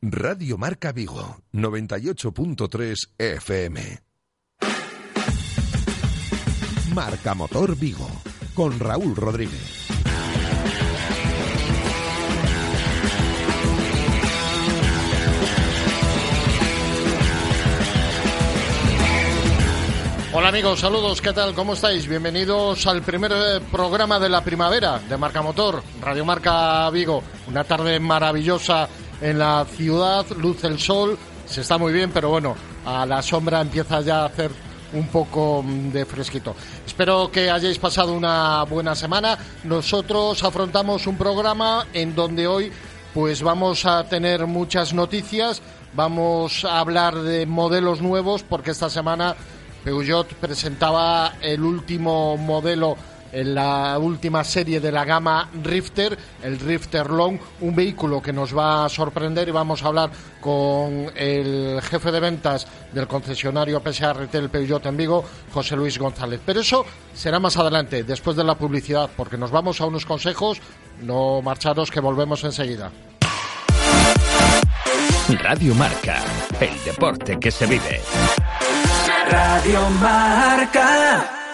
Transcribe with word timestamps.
Radio 0.00 0.56
Marca 0.56 0.92
Vigo, 0.92 1.38
98.3 1.52 3.14
FM. 3.18 3.98
Marca 6.94 7.34
Motor 7.34 7.76
Vigo, 7.76 8.08
con 8.54 8.78
Raúl 8.78 9.16
Rodríguez. 9.16 9.88
Hola 20.32 20.48
amigos, 20.50 20.78
saludos, 20.78 21.20
¿qué 21.20 21.32
tal? 21.32 21.52
¿Cómo 21.54 21.72
estáis? 21.72 22.06
Bienvenidos 22.06 22.86
al 22.86 23.02
primer 23.02 23.32
eh, 23.32 23.60
programa 23.72 24.20
de 24.20 24.28
la 24.28 24.44
primavera 24.44 25.00
de 25.00 25.16
Marca 25.16 25.42
Motor, 25.42 25.82
Radio 26.00 26.24
Marca 26.24 26.88
Vigo. 26.90 27.24
Una 27.48 27.64
tarde 27.64 27.98
maravillosa 27.98 28.88
en 29.20 29.38
la 29.38 29.64
ciudad, 29.64 30.26
luce 30.36 30.66
el 30.66 30.78
sol, 30.78 31.18
se 31.46 31.62
está 31.62 31.78
muy 31.78 31.92
bien, 31.92 32.10
pero 32.12 32.30
bueno, 32.30 32.54
a 32.84 33.06
la 33.06 33.22
sombra 33.22 33.60
empieza 33.60 34.00
ya 34.00 34.22
a 34.22 34.26
hacer 34.26 34.50
un 34.92 35.06
poco 35.08 35.62
mm, 35.62 35.90
de 35.90 36.04
fresquito. 36.04 36.54
Espero 36.86 37.30
que 37.30 37.50
hayáis 37.50 37.78
pasado 37.78 38.12
una 38.12 38.62
buena 38.64 38.94
semana. 38.94 39.38
Nosotros 39.64 40.42
afrontamos 40.42 41.06
un 41.06 41.16
programa 41.16 41.86
en 41.92 42.14
donde 42.14 42.46
hoy 42.46 42.72
pues 43.14 43.42
vamos 43.42 43.84
a 43.86 44.04
tener 44.04 44.46
muchas 44.46 44.92
noticias, 44.92 45.62
vamos 45.94 46.64
a 46.64 46.78
hablar 46.78 47.16
de 47.16 47.46
modelos 47.46 48.00
nuevos 48.00 48.42
porque 48.42 48.70
esta 48.70 48.90
semana 48.90 49.34
Peugeot 49.82 50.34
presentaba 50.34 51.34
el 51.40 51.62
último 51.62 52.36
modelo 52.36 52.96
en 53.32 53.54
la 53.54 53.98
última 53.98 54.44
serie 54.44 54.80
de 54.80 54.92
la 54.92 55.04
gama 55.04 55.48
Rifter, 55.62 56.18
el 56.42 56.58
Rifter 56.58 57.10
Long, 57.10 57.38
un 57.60 57.74
vehículo 57.74 58.22
que 58.22 58.32
nos 58.32 58.56
va 58.56 58.84
a 58.84 58.88
sorprender 58.88 59.48
y 59.48 59.52
vamos 59.52 59.82
a 59.82 59.88
hablar 59.88 60.10
con 60.40 61.10
el 61.14 61.80
jefe 61.82 62.10
de 62.10 62.20
ventas 62.20 62.66
del 62.92 63.06
concesionario 63.06 63.82
PSA 63.84 64.12
Retail 64.12 64.50
Peugeot 64.50 64.86
en 64.86 64.96
Vigo, 64.96 65.24
José 65.52 65.76
Luis 65.76 65.98
González. 65.98 66.40
Pero 66.44 66.60
eso 66.60 66.84
será 67.14 67.38
más 67.38 67.56
adelante, 67.56 68.04
después 68.04 68.36
de 68.36 68.44
la 68.44 68.56
publicidad, 68.56 69.10
porque 69.16 69.36
nos 69.36 69.50
vamos 69.50 69.80
a 69.80 69.86
unos 69.86 70.06
consejos, 70.06 70.60
no 71.02 71.42
marcharos 71.42 71.90
que 71.90 72.00
volvemos 72.00 72.44
enseguida. 72.44 72.90
Radio 75.42 75.74
Marca, 75.74 76.24
el 76.58 76.84
deporte 76.84 77.38
que 77.38 77.50
se 77.50 77.66
vive. 77.66 78.00
Radio 79.30 79.90
Marca. 80.00 81.47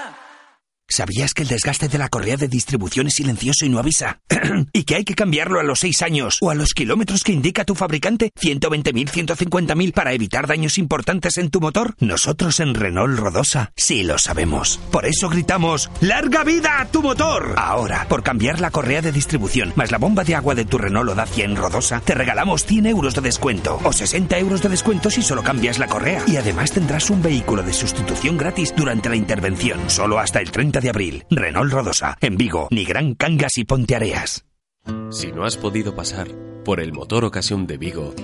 ¿Sabías 0.94 1.34
que 1.34 1.42
el 1.42 1.48
desgaste 1.48 1.88
de 1.88 1.98
la 1.98 2.08
correa 2.08 2.36
de 2.36 2.46
distribución 2.46 3.08
es 3.08 3.14
silencioso 3.14 3.66
y 3.66 3.68
no 3.68 3.80
avisa? 3.80 4.20
¿Y 4.72 4.84
que 4.84 4.94
hay 4.94 5.04
que 5.04 5.16
cambiarlo 5.16 5.58
a 5.58 5.64
los 5.64 5.80
6 5.80 6.02
años 6.02 6.38
o 6.40 6.50
a 6.50 6.54
los 6.54 6.72
kilómetros 6.72 7.24
que 7.24 7.32
indica 7.32 7.64
tu 7.64 7.74
fabricante? 7.74 8.30
¿120.000, 8.40 9.10
150.000 9.10 9.92
para 9.92 10.12
evitar 10.12 10.46
daños 10.46 10.78
importantes 10.78 11.36
en 11.38 11.50
tu 11.50 11.60
motor? 11.60 11.96
Nosotros 11.98 12.60
en 12.60 12.76
Renault 12.76 13.18
Rodosa 13.18 13.72
sí 13.74 14.04
lo 14.04 14.18
sabemos. 14.18 14.78
Por 14.92 15.04
eso 15.04 15.28
gritamos 15.28 15.90
¡Larga 16.00 16.44
vida 16.44 16.80
a 16.80 16.86
tu 16.86 17.02
motor! 17.02 17.54
Ahora, 17.56 18.06
por 18.08 18.22
cambiar 18.22 18.60
la 18.60 18.70
correa 18.70 19.02
de 19.02 19.10
distribución 19.10 19.72
más 19.74 19.90
la 19.90 19.98
bomba 19.98 20.22
de 20.22 20.36
agua 20.36 20.54
de 20.54 20.64
tu 20.64 20.78
Renault 20.78 21.10
o 21.10 21.16
Dacia 21.16 21.44
en 21.44 21.56
Rodosa, 21.56 22.02
te 22.02 22.14
regalamos 22.14 22.66
100 22.66 22.86
euros 22.86 23.16
de 23.16 23.22
descuento 23.22 23.80
o 23.82 23.92
60 23.92 24.38
euros 24.38 24.62
de 24.62 24.68
descuento 24.68 25.10
si 25.10 25.22
solo 25.22 25.42
cambias 25.42 25.80
la 25.80 25.88
correa. 25.88 26.22
Y 26.28 26.36
además 26.36 26.70
tendrás 26.70 27.10
un 27.10 27.20
vehículo 27.20 27.64
de 27.64 27.72
sustitución 27.72 28.38
gratis 28.38 28.72
durante 28.76 29.08
la 29.08 29.16
intervención, 29.16 29.90
solo 29.90 30.20
hasta 30.20 30.38
el 30.38 30.52
30 30.52 30.83
de 30.83 30.83
abril. 30.90 31.24
Renault 31.30 31.72
Rodosa, 31.72 32.16
en 32.20 32.36
Vigo, 32.36 32.68
Nigrán 32.70 33.14
Cangas 33.14 33.58
y 33.58 33.64
Ponteareas. 33.64 34.44
Si 35.10 35.32
no 35.32 35.44
has 35.44 35.56
podido 35.56 35.94
pasar 35.94 36.28
por 36.64 36.80
el 36.80 36.92
motor 36.92 37.24
ocasión 37.24 37.66
de 37.66 37.78
Vigo, 37.78 38.14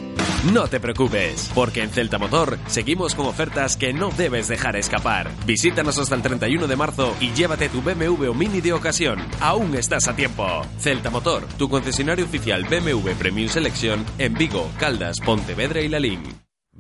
no 0.52 0.68
te 0.68 0.80
preocupes, 0.80 1.50
porque 1.54 1.82
en 1.82 1.90
Celta 1.90 2.18
Motor 2.18 2.58
seguimos 2.66 3.14
con 3.14 3.26
ofertas 3.26 3.76
que 3.76 3.92
no 3.92 4.10
debes 4.10 4.48
dejar 4.48 4.74
escapar. 4.76 5.30
Visítanos 5.46 5.98
hasta 5.98 6.14
el 6.14 6.22
31 6.22 6.66
de 6.66 6.76
marzo 6.76 7.14
y 7.20 7.32
llévate 7.32 7.68
tu 7.68 7.82
BMW 7.82 8.30
o 8.30 8.34
Mini 8.34 8.62
de 8.62 8.72
ocasión. 8.72 9.18
Aún 9.40 9.74
estás 9.74 10.08
a 10.08 10.16
tiempo. 10.16 10.62
Celta 10.78 11.10
Motor, 11.10 11.46
tu 11.58 11.68
concesionario 11.68 12.24
oficial 12.24 12.64
BMW 12.64 13.10
Premium 13.18 13.50
Selección 13.50 14.04
en 14.18 14.32
Vigo, 14.32 14.70
Caldas, 14.78 15.20
Pontevedra 15.20 15.82
y 15.82 15.88
Lalín. 15.88 16.22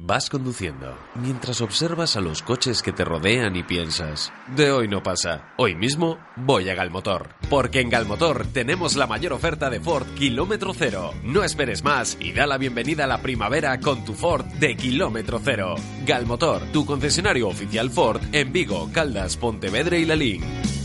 Vas 0.02 0.30
conduciendo 0.30 0.96
mientras 1.14 1.60
observas 1.60 2.16
a 2.16 2.22
los 2.22 2.40
coches 2.40 2.80
que 2.80 2.90
te 2.90 3.04
rodean 3.04 3.54
y 3.54 3.62
piensas, 3.62 4.32
de 4.56 4.72
hoy 4.72 4.88
no 4.88 5.02
pasa, 5.02 5.52
hoy 5.58 5.74
mismo 5.74 6.18
voy 6.36 6.70
a 6.70 6.74
Galmotor. 6.74 7.34
Porque 7.50 7.80
en 7.80 7.90
Galmotor 7.90 8.46
tenemos 8.46 8.96
la 8.96 9.06
mayor 9.06 9.34
oferta 9.34 9.68
de 9.68 9.78
Ford 9.78 10.06
kilómetro 10.14 10.72
cero. 10.72 11.12
No 11.22 11.44
esperes 11.44 11.84
más 11.84 12.16
y 12.18 12.32
da 12.32 12.46
la 12.46 12.56
bienvenida 12.56 13.04
a 13.04 13.08
la 13.08 13.20
primavera 13.20 13.78
con 13.78 14.02
tu 14.06 14.14
Ford 14.14 14.46
de 14.46 14.74
kilómetro 14.74 15.38
cero. 15.38 15.74
Galmotor, 16.06 16.62
tu 16.72 16.86
concesionario 16.86 17.48
oficial 17.48 17.90
Ford 17.90 18.22
en 18.32 18.54
Vigo, 18.54 18.88
Caldas, 18.94 19.36
Pontevedra 19.36 19.98
y 19.98 20.06
Lalín. 20.06 20.79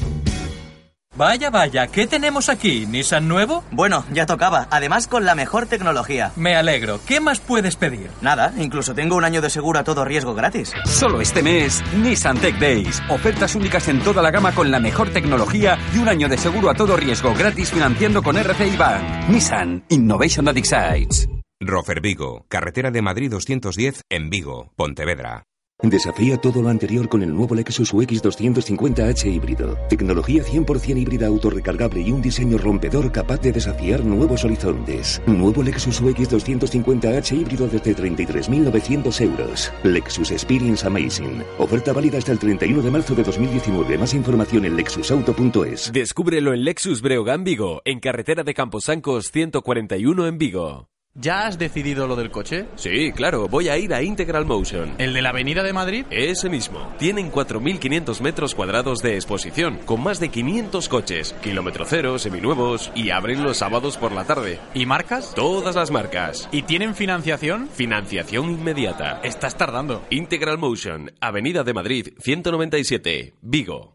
Vaya, 1.18 1.50
vaya, 1.50 1.88
¿qué 1.88 2.08
tenemos 2.08 2.50
aquí? 2.50 2.86
¿Nissan 2.86 3.30
nuevo? 3.30 3.64
Bueno, 3.72 4.04
ya 4.12 4.26
tocaba. 4.26 4.68
Además, 4.70 5.08
con 5.08 5.24
la 5.24 5.34
mejor 5.34 5.66
tecnología. 5.66 6.34
Me 6.36 6.58
alegro. 6.58 7.00
¿Qué 7.08 7.22
más 7.22 7.40
puedes 7.40 7.78
pedir? 7.78 8.10
Nada, 8.22 8.54
incluso 8.58 8.94
tengo 8.94 9.16
un 9.16 9.24
año 9.24 9.42
de 9.42 9.50
seguro 9.50 9.80
a 9.80 9.86
todo 9.86 10.04
riesgo 10.04 10.34
gratis. 10.34 10.74
Solo 10.84 11.22
este 11.22 11.42
mes, 11.42 11.82
Nissan 11.96 12.38
Tech 12.40 12.60
Days. 12.60 13.02
Ofertas 13.10 13.56
únicas 13.56 13.88
en 13.88 14.02
toda 14.02 14.22
la 14.22 14.32
gama 14.32 14.52
con 14.54 14.70
la 14.72 14.82
mejor 14.82 15.10
tecnología 15.12 15.78
y 15.94 16.00
un 16.00 16.10
año 16.10 16.28
de 16.28 16.38
seguro 16.38 16.70
a 16.70 16.74
todo 16.74 16.98
riesgo 16.98 17.34
gratis 17.34 17.72
financiando 17.72 18.22
con 18.22 18.36
RCI 18.36 18.76
Bank. 18.76 19.30
Nissan 19.30 19.86
Innovation 19.88 20.44
that 20.46 20.58
excites. 20.58 21.30
Rofer 21.62 22.02
Vigo, 22.02 22.46
carretera 22.50 22.92
de 22.92 23.02
Madrid 23.02 23.32
210 23.32 24.02
en 24.10 24.30
Vigo, 24.30 24.74
Pontevedra. 24.76 25.46
Desafía 25.84 26.38
todo 26.38 26.62
lo 26.62 26.70
anterior 26.70 27.10
con 27.10 27.22
el 27.22 27.36
nuevo 27.36 27.54
Lexus 27.54 27.94
UX 27.94 28.24
250h 28.24 29.26
híbrido. 29.26 29.78
Tecnología 29.90 30.42
100% 30.42 30.98
híbrida 30.98 31.28
autorrecargable 31.28 32.02
y 32.02 32.12
un 32.12 32.22
diseño 32.22 32.58
rompedor 32.58 33.12
capaz 33.12 33.42
de 33.42 33.52
desafiar 33.52 34.04
nuevos 34.04 34.46
horizontes. 34.46 35.22
Nuevo 35.28 35.62
Lexus 35.62 36.00
UX 36.00 36.32
250h 36.32 37.34
híbrido 37.34 37.68
desde 37.68 37.96
33.900 37.96 39.22
euros. 39.22 39.72
Lexus 39.84 40.32
Experience 40.32 40.88
Amazing. 40.88 41.44
Oferta 41.60 41.92
válida 41.92 42.18
hasta 42.18 42.32
el 42.32 42.40
31 42.40 42.82
de 42.82 42.92
marzo 42.92 43.14
de 43.14 43.24
2019. 43.24 43.98
Más 43.98 44.14
información 44.14 44.66
en 44.66 44.78
lexusauto.es. 44.78 45.92
Descúbrelo 45.92 46.54
en 46.54 46.64
Lexus 46.64 47.02
Breogán 47.02 47.44
Vigo, 47.44 47.82
en 47.84 48.00
carretera 48.00 48.44
de 48.44 48.54
Camposancos 48.54 49.30
141 49.30 50.28
en 50.28 50.38
Vigo. 50.38 50.95
¿Ya 51.18 51.48
has 51.48 51.58
decidido 51.58 52.08
lo 52.08 52.18
del 52.18 52.30
coche? 52.30 52.66
Sí, 52.76 53.14
claro, 53.14 53.48
voy 53.48 53.70
a 53.70 53.78
ir 53.78 53.94
a 53.94 54.04
Integral 54.04 54.46
Motion. 54.46 54.96
¿El 54.98 55.14
de 55.14 55.22
la 55.22 55.30
Avenida 55.30 55.64
de 55.64 55.72
Madrid? 55.72 56.06
Ese 56.10 56.50
mismo. 56.50 56.94
Tienen 57.00 57.32
4.500 57.32 58.20
metros 58.20 58.54
cuadrados 58.54 59.00
de 59.00 59.16
exposición, 59.16 59.80
con 59.86 60.04
más 60.04 60.20
de 60.20 60.28
500 60.28 60.90
coches, 60.90 61.34
kilómetro 61.42 61.86
cero, 61.88 62.20
seminuevos, 62.20 62.92
y 62.96 63.12
abren 63.12 63.44
los 63.44 63.56
sábados 63.56 63.96
por 63.96 64.12
la 64.12 64.26
tarde. 64.26 64.60
¿Y 64.74 64.86
marcas? 64.86 65.34
Todas 65.34 65.76
las 65.76 65.90
marcas. 65.90 66.50
¿Y 66.52 66.64
tienen 66.64 66.96
financiación? 66.96 67.70
Financiación 67.70 68.52
inmediata. 68.52 69.22
Estás 69.24 69.56
tardando. 69.56 70.04
Integral 70.10 70.58
Motion, 70.58 71.14
Avenida 71.22 71.64
de 71.64 71.74
Madrid, 71.74 72.10
197, 72.20 73.36
Vigo. 73.42 73.95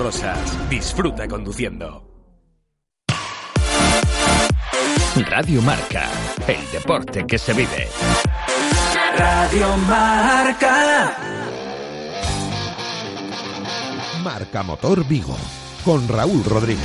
Autorosas, 0.00 0.70
disfruta 0.70 1.28
conduciendo. 1.28 2.02
Radio 5.28 5.60
Marca, 5.60 6.08
el 6.46 6.70
deporte 6.72 7.26
que 7.26 7.36
se 7.36 7.52
vive. 7.52 7.86
Radio 9.18 9.76
Marca. 9.76 11.16
Marca 14.24 14.62
Motor 14.62 15.06
Vigo, 15.06 15.36
con 15.84 16.08
Raúl 16.08 16.44
Rodríguez. 16.44 16.80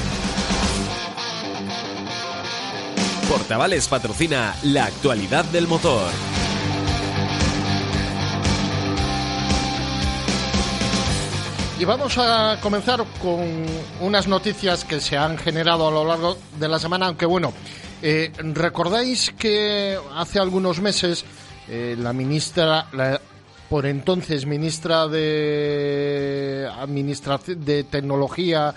Portavales 3.30 3.88
patrocina 3.88 4.54
la 4.64 4.88
actualidad 4.88 5.46
del 5.46 5.70
motor. 5.70 6.12
Y 11.78 11.84
vamos 11.84 12.18
a 12.18 12.58
comenzar 12.62 13.04
con 13.22 13.66
unas 14.00 14.30
noticias 14.30 14.86
que 14.86 15.02
se 15.02 15.18
han 15.18 15.38
generado 15.38 15.90
a 15.90 15.92
lo 15.92 16.06
largo 16.06 16.38
de 16.58 16.70
la 16.70 16.80
semana, 16.80 17.08
aunque 17.08 17.26
bueno, 17.26 17.52
eh, 18.02 18.32
recordáis 18.54 19.34
que 19.38 20.00
hace 20.16 20.40
algunos 20.40 20.80
meses 20.80 21.26
eh, 21.68 21.98
la 22.00 22.14
ministra, 22.14 22.88
la 22.94 23.20
por 23.70 23.86
entonces 23.88 24.46
ministra 24.46 25.10
de 25.10 26.70
Administración 26.80 27.66
de 27.66 27.84
Tecnología, 27.84 28.74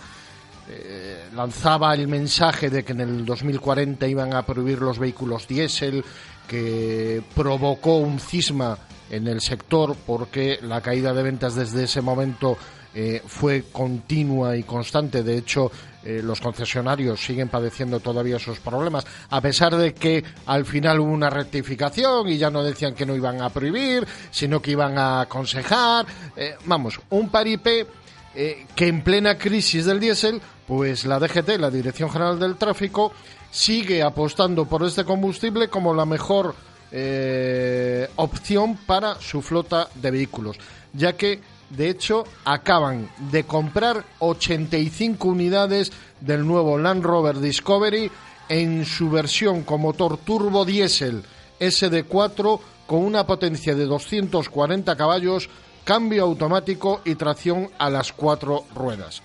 eh, 0.68 1.28
lanzaba 1.36 1.94
el 1.94 2.08
mensaje 2.08 2.68
de 2.68 2.84
que 2.84 2.92
en 2.92 3.02
el 3.02 3.24
2040 3.24 4.08
iban 4.08 4.34
a 4.34 4.42
prohibir 4.42 4.80
los 4.80 4.98
vehículos 4.98 5.46
diésel, 5.46 6.04
que 6.48 7.22
provocó 7.32 7.98
un 7.98 8.18
cisma 8.18 8.76
en 9.08 9.28
el 9.28 9.40
sector 9.40 9.94
porque 10.04 10.58
la 10.62 10.80
caída 10.80 11.14
de 11.14 11.22
ventas 11.22 11.54
desde 11.54 11.84
ese 11.84 12.00
momento 12.00 12.58
eh, 12.94 13.22
fue 13.26 13.64
continua 13.70 14.56
y 14.56 14.62
constante. 14.62 15.22
De 15.22 15.36
hecho, 15.36 15.70
eh, 16.02 16.20
los 16.22 16.40
concesionarios 16.40 17.20
siguen 17.20 17.48
padeciendo 17.48 18.00
todavía 18.00 18.36
esos 18.36 18.60
problemas, 18.60 19.06
a 19.28 19.40
pesar 19.40 19.76
de 19.76 19.92
que 19.92 20.24
al 20.46 20.64
final 20.64 21.00
hubo 21.00 21.12
una 21.12 21.28
rectificación 21.28 22.28
y 22.28 22.38
ya 22.38 22.50
no 22.50 22.62
decían 22.64 22.94
que 22.94 23.04
no 23.04 23.14
iban 23.14 23.42
a 23.42 23.50
prohibir, 23.50 24.06
sino 24.30 24.62
que 24.62 24.70
iban 24.70 24.96
a 24.96 25.20
aconsejar. 25.20 26.06
Eh, 26.36 26.56
vamos, 26.64 27.00
un 27.10 27.28
paripé 27.28 27.86
que 28.74 28.86
en 28.86 29.02
plena 29.02 29.36
crisis 29.36 29.84
del 29.84 29.98
diésel, 29.98 30.40
pues 30.64 31.04
la 31.06 31.18
DGT, 31.18 31.58
la 31.58 31.72
Dirección 31.72 32.08
General 32.08 32.38
del 32.38 32.54
Tráfico, 32.54 33.12
sigue 33.50 34.00
apostando 34.00 34.64
por 34.64 34.84
este 34.84 35.04
combustible 35.04 35.66
como 35.66 35.92
la 35.92 36.04
mejor 36.04 36.54
opción 38.14 38.76
para 38.86 39.16
su 39.16 39.42
flota 39.42 39.88
de 39.96 40.12
vehículos, 40.12 40.56
ya 40.92 41.14
que 41.14 41.40
de 41.70 41.90
hecho, 41.90 42.24
acaban 42.44 43.10
de 43.30 43.44
comprar 43.44 44.04
85 44.20 45.28
unidades 45.28 45.92
del 46.20 46.46
nuevo 46.46 46.78
Land 46.78 47.04
Rover 47.04 47.38
Discovery 47.38 48.10
en 48.48 48.86
su 48.86 49.10
versión 49.10 49.62
con 49.62 49.82
motor 49.82 50.16
turbo 50.18 50.64
diésel 50.64 51.22
SD4 51.60 52.60
con 52.86 53.00
una 53.00 53.26
potencia 53.26 53.74
de 53.74 53.84
240 53.84 54.96
caballos, 54.96 55.50
cambio 55.84 56.24
automático 56.24 57.02
y 57.04 57.16
tracción 57.16 57.68
a 57.78 57.90
las 57.90 58.12
cuatro 58.12 58.64
ruedas. 58.74 59.20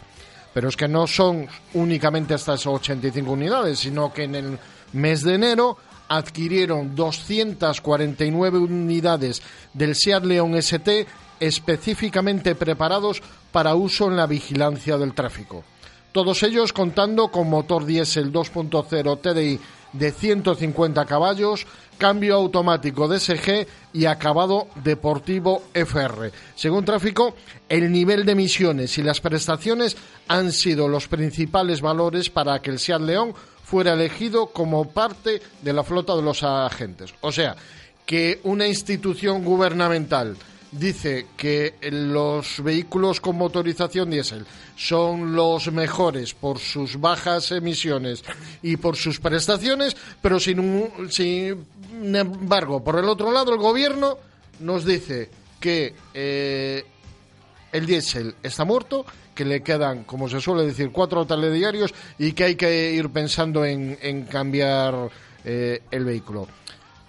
Pero 0.54 0.68
es 0.68 0.76
que 0.76 0.88
no 0.88 1.08
son 1.08 1.48
únicamente 1.74 2.36
estas 2.36 2.68
85 2.68 3.32
unidades, 3.32 3.80
sino 3.80 4.12
que 4.12 4.24
en 4.24 4.36
el 4.36 4.60
mes 4.92 5.24
de 5.24 5.36
enero 5.36 5.78
adquirieron 6.10 6.96
249 6.96 8.58
unidades 8.60 9.42
del 9.74 9.96
Seat 9.96 10.26
León 10.26 10.56
ST 10.56 11.08
específicamente 11.40 12.56
preparados 12.56 13.22
para 13.52 13.76
uso 13.76 14.08
en 14.08 14.18
la 14.18 14.28
vigilancia 14.28 14.98
del 14.98 15.14
tráfico. 15.14 15.64
Todos 16.12 16.44
ellos 16.44 16.74
contando 16.74 17.30
con 17.30 17.50
motor 17.50 17.86
diésel 17.86 18.32
2.0 18.32 19.22
TDI 19.22 19.60
de 19.94 20.12
150 20.12 21.06
caballos, 21.06 21.66
cambio 21.98 22.36
automático 22.36 23.08
DSG 23.08 23.68
y 23.94 24.06
acabado 24.06 24.68
deportivo 24.84 25.64
FR. 25.74 26.32
Según 26.56 26.86
tráfico, 26.86 27.36
el 27.70 27.92
nivel 27.92 28.26
de 28.26 28.34
emisiones 28.34 28.98
y 28.98 29.04
las 29.04 29.22
prestaciones 29.22 29.96
han 30.28 30.52
sido 30.52 30.88
los 30.88 31.08
principales 31.08 31.82
valores 31.82 32.30
para 32.30 32.60
que 32.62 32.72
el 32.72 32.80
Seat 32.80 33.02
León 33.02 33.34
fuera 33.64 33.94
elegido 33.94 34.48
como 34.48 34.90
parte 34.90 35.42
de 35.62 35.74
la 35.74 35.84
flota 35.84 36.16
de 36.16 36.22
los 36.22 36.44
agentes. 36.44 37.14
O 37.22 37.32
sea, 37.32 37.56
que 38.06 38.40
una 38.44 38.68
institución 38.68 39.44
gubernamental 39.44 40.38
dice 40.78 41.28
que 41.38 41.76
los 41.92 42.64
vehículos 42.64 43.22
con 43.22 43.38
motorización 43.38 44.10
diésel 44.10 44.46
son 44.76 45.36
los 45.36 45.72
mejores 45.72 46.34
por 46.34 46.60
sus 46.60 47.00
bajas 47.00 47.52
emisiones 47.52 48.24
y 48.62 48.78
por 48.78 48.96
sus 48.96 49.20
prestaciones, 49.20 49.96
pero 50.22 50.40
sin, 50.40 50.90
sin 51.10 51.66
embargo, 52.16 52.84
por 52.84 53.00
el 53.00 53.06
otro 53.06 53.32
lado, 53.32 53.54
el 53.54 53.60
gobierno 53.60 54.18
nos 54.60 54.86
dice 54.86 55.30
que 55.60 55.96
eh, 56.14 56.86
el 57.72 57.86
diésel 57.86 58.36
está 58.44 58.66
muerto, 58.66 59.06
que 59.34 59.46
le 59.46 59.62
quedan, 59.64 60.04
como 60.04 60.30
se 60.30 60.42
suele 60.42 60.66
decir, 60.66 60.92
cuatro 60.92 61.26
telediarios 61.26 61.94
y 62.20 62.34
que 62.34 62.44
hay 62.44 62.56
que 62.56 62.92
ir 62.92 63.10
pensando 63.10 63.66
en, 63.66 64.26
cambiar 64.26 65.10
eh, 65.44 65.82
el 65.90 66.06
vehículo. 66.06 66.48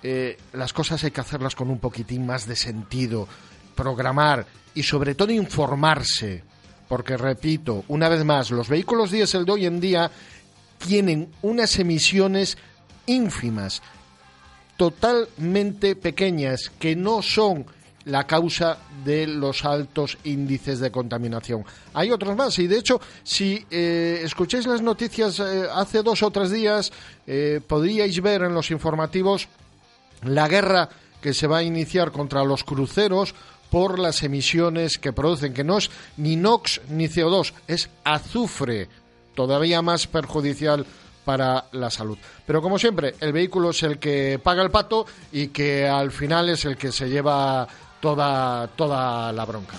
Eh, 0.03 0.37
las 0.53 0.73
cosas 0.73 1.03
hay 1.05 1.11
que 1.11 1.21
hacerlas 1.21 1.55
con 1.55 1.71
un 1.71 1.79
poquitín 1.79 2.27
más 2.27 2.47
de 2.47 2.57
sentido 2.57 3.27
programar 3.75 4.47
y 4.75 4.83
sobre 4.83 5.15
todo 5.15 5.33
informarse, 5.33 6.43
porque 6.89 7.17
repito, 7.17 7.85
una 7.89 8.09
vez 8.09 8.25
más, 8.25 8.51
los 8.51 8.69
vehículos 8.69 9.11
diésel 9.11 9.45
de 9.45 9.53
hoy 9.53 9.67
en 9.67 9.81
día 9.81 10.11
tienen 10.79 11.31
unas 11.43 11.79
emisiones 11.79 12.59
ínfimas, 13.07 13.83
totalmente 14.77 15.97
pequeñas, 15.97 16.71
que 16.79 16.97
no 16.97 17.23
son 17.23 17.67
la 18.05 18.27
causa 18.27 18.79
de 19.05 19.27
los 19.27 19.65
altos 19.65 20.19
índices 20.25 20.79
de 20.81 20.91
contaminación. 20.91 21.65
Hay 21.95 22.11
otros 22.11 22.37
más 22.37 22.59
y 22.59 22.67
de 22.67 22.79
hecho, 22.79 23.01
si 23.23 23.65
eh, 23.71 24.21
escucháis 24.23 24.67
las 24.67 24.83
noticias 24.83 25.41
eh, 25.41 25.65
hace 25.73 26.03
dos 26.03 26.23
o 26.23 26.31
tres 26.31 26.51
días, 26.51 26.93
eh, 27.27 27.61
podríais 27.67 28.21
ver 28.21 28.43
en 28.43 28.55
los 28.55 28.71
informativos 28.71 29.49
la 30.23 30.49
guerra 30.49 30.89
que 31.21 31.33
se 31.33 31.47
va 31.47 31.59
a 31.59 31.63
iniciar 31.63 32.13
contra 32.13 32.45
los 32.45 32.65
cruceros 32.65 33.35
por 33.75 33.99
las 33.99 34.23
emisiones 34.23 34.99
que 34.99 35.13
producen, 35.13 35.53
que 35.53 35.65
no 35.65 35.79
es 35.79 35.91
ni 36.17 36.37
NOx 36.37 36.81
ni 36.91 37.09
CO2, 37.09 37.53
es 37.67 37.91
azufre, 38.05 38.89
todavía 39.35 39.83
más 39.83 40.07
perjudicial 40.07 40.87
para 41.25 41.65
la 41.73 41.91
salud. 41.91 42.17
Pero 42.47 42.63
como 42.63 42.79
siempre, 42.79 43.17
el 43.19 43.33
vehículo 43.33 43.71
es 43.71 43.83
el 43.83 43.99
que 43.99 44.39
paga 44.41 44.63
el 44.63 44.71
pato 44.71 45.07
y 45.33 45.49
que 45.49 45.89
al 45.89 46.13
final 46.13 46.51
es 46.51 46.65
el 46.67 46.77
que 46.77 46.93
se 46.93 47.09
lleva 47.09 47.67
toda, 48.01 48.69
toda 48.69 49.33
la 49.33 49.45
bronca. 49.45 49.75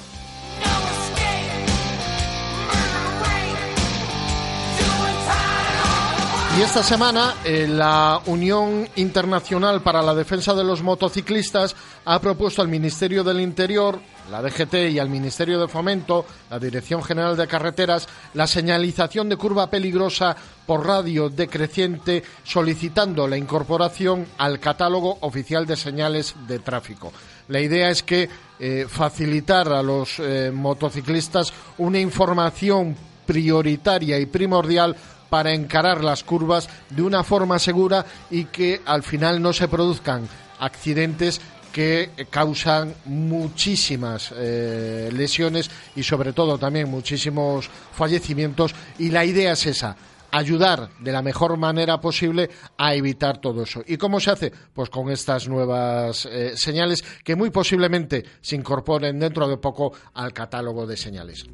Y 6.57 6.61
esta 6.61 6.83
semana 6.83 7.35
eh, 7.43 7.67
la 7.67 8.21
Unión 8.27 8.87
Internacional 8.95 9.81
para 9.81 10.01
la 10.01 10.15
Defensa 10.15 10.53
de 10.53 10.63
los 10.63 10.81
Motociclistas 10.81 11.75
ha 12.05 12.21
propuesto 12.21 12.61
al 12.61 12.69
Ministerio 12.69 13.25
del 13.25 13.41
Interior, 13.41 13.99
la 14.31 14.41
DGT 14.41 14.91
y 14.91 14.99
al 14.99 15.09
Ministerio 15.09 15.59
de 15.59 15.67
Fomento, 15.67 16.25
la 16.49 16.57
Dirección 16.57 17.03
General 17.03 17.35
de 17.35 17.45
Carreteras, 17.45 18.07
la 18.35 18.47
señalización 18.47 19.27
de 19.27 19.35
curva 19.35 19.69
peligrosa 19.69 20.33
por 20.65 20.87
radio 20.87 21.29
decreciente, 21.29 22.23
solicitando 22.45 23.27
la 23.27 23.35
incorporación 23.35 24.25
al 24.37 24.61
catálogo 24.61 25.17
oficial 25.21 25.65
de 25.65 25.75
señales 25.75 26.35
de 26.47 26.59
tráfico. 26.59 27.11
La 27.49 27.59
idea 27.59 27.89
es 27.89 28.01
que 28.01 28.29
eh, 28.59 28.85
facilitar 28.87 29.67
a 29.73 29.83
los 29.83 30.19
eh, 30.19 30.51
motociclistas 30.53 31.51
una 31.79 31.99
información 31.99 32.95
prioritaria 33.25 34.19
y 34.19 34.27
primordial 34.27 34.95
para 35.29 35.53
encarar 35.53 36.03
las 36.03 36.23
curvas 36.23 36.69
de 36.89 37.01
una 37.01 37.23
forma 37.23 37.59
segura 37.59 38.05
y 38.29 38.45
que 38.45 38.81
al 38.85 39.03
final 39.03 39.41
no 39.41 39.53
se 39.53 39.67
produzcan 39.67 40.27
accidentes 40.59 41.41
que 41.73 42.09
causan 42.29 42.95
muchísimas 43.03 44.33
eh, 44.33 45.09
lesiones 45.11 45.69
y 45.95 46.03
sobre 46.03 46.31
todo 46.31 46.57
también 46.57 46.89
muchísimos 46.89 47.69
fallecimientos 47.91 48.73
y 48.97 49.09
la 49.09 49.25
idea 49.25 49.51
es 49.51 49.65
esa 49.65 49.97
ayudar 50.31 50.89
de 50.99 51.11
la 51.11 51.21
mejor 51.21 51.57
manera 51.57 51.99
posible 51.99 52.49
a 52.77 52.93
evitar 52.93 53.39
todo 53.39 53.63
eso. 53.63 53.83
¿Y 53.85 53.97
cómo 53.97 54.19
se 54.19 54.31
hace? 54.31 54.51
Pues 54.73 54.89
con 54.89 55.09
estas 55.09 55.47
nuevas 55.47 56.25
eh, 56.25 56.53
señales 56.55 57.03
que 57.23 57.35
muy 57.35 57.49
posiblemente 57.49 58.23
se 58.41 58.55
incorporen 58.55 59.19
dentro 59.19 59.47
de 59.47 59.57
poco 59.57 59.93
al 60.13 60.33
catálogo 60.33 60.85
de 60.85 60.97
señales. 60.97 61.45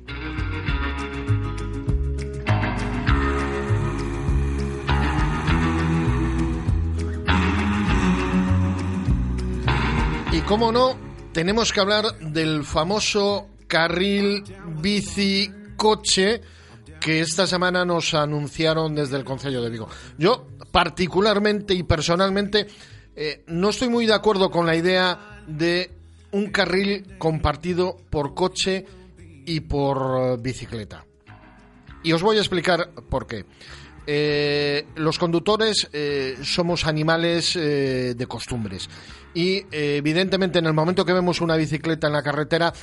Y 10.41 10.43
cómo 10.45 10.71
no, 10.71 10.97
tenemos 11.33 11.71
que 11.71 11.79
hablar 11.79 12.17
del 12.19 12.63
famoso 12.63 13.49
carril 13.67 14.43
bici 14.81 15.51
coche 15.77 16.41
que 16.99 17.21
esta 17.21 17.45
semana 17.45 17.85
nos 17.85 18.15
anunciaron 18.15 18.95
desde 18.95 19.17
el 19.17 19.23
Consejo 19.23 19.61
de 19.61 19.69
Vigo. 19.69 19.87
Yo, 20.17 20.47
particularmente 20.71 21.75
y 21.75 21.83
personalmente, 21.83 22.65
eh, 23.15 23.43
no 23.47 23.69
estoy 23.69 23.89
muy 23.89 24.07
de 24.07 24.15
acuerdo 24.15 24.49
con 24.49 24.65
la 24.65 24.75
idea 24.75 25.43
de 25.45 25.91
un 26.31 26.49
carril 26.49 27.17
compartido 27.19 27.97
por 28.09 28.33
coche 28.33 28.85
y 29.45 29.59
por 29.59 30.41
bicicleta. 30.41 31.05
Y 32.03 32.13
os 32.13 32.23
voy 32.23 32.37
a 32.37 32.41
explicar 32.41 32.89
por 33.09 33.27
qué. 33.27 33.45
Eh, 34.07 34.87
los 34.95 35.19
conductores 35.19 35.87
eh, 35.93 36.37
somos 36.43 36.85
animales 36.85 37.53
de 37.53 38.25
costumbres 38.27 38.89
y 39.33 39.63
evidentemente 39.71 40.59
en 40.59 40.65
el 40.65 40.73
momento 40.73 41.05
que 41.05 41.13
vemos 41.13 41.39
una 41.39 41.55
bicicleta 41.55 42.07
en 42.07 42.13
la 42.13 42.23
carretera 42.23 42.73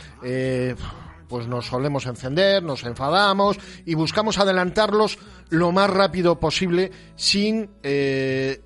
pues 1.28 1.46
nos 1.46 1.66
solemos 1.66 2.06
encender, 2.06 2.62
nos 2.62 2.82
enfadamos 2.84 3.58
y 3.84 3.94
buscamos 3.94 4.38
adelantarlos 4.38 5.18
lo 5.50 5.72
más 5.72 5.90
rápido 5.90 6.40
posible 6.40 6.90
sin 7.16 7.70
eh, 7.82 8.62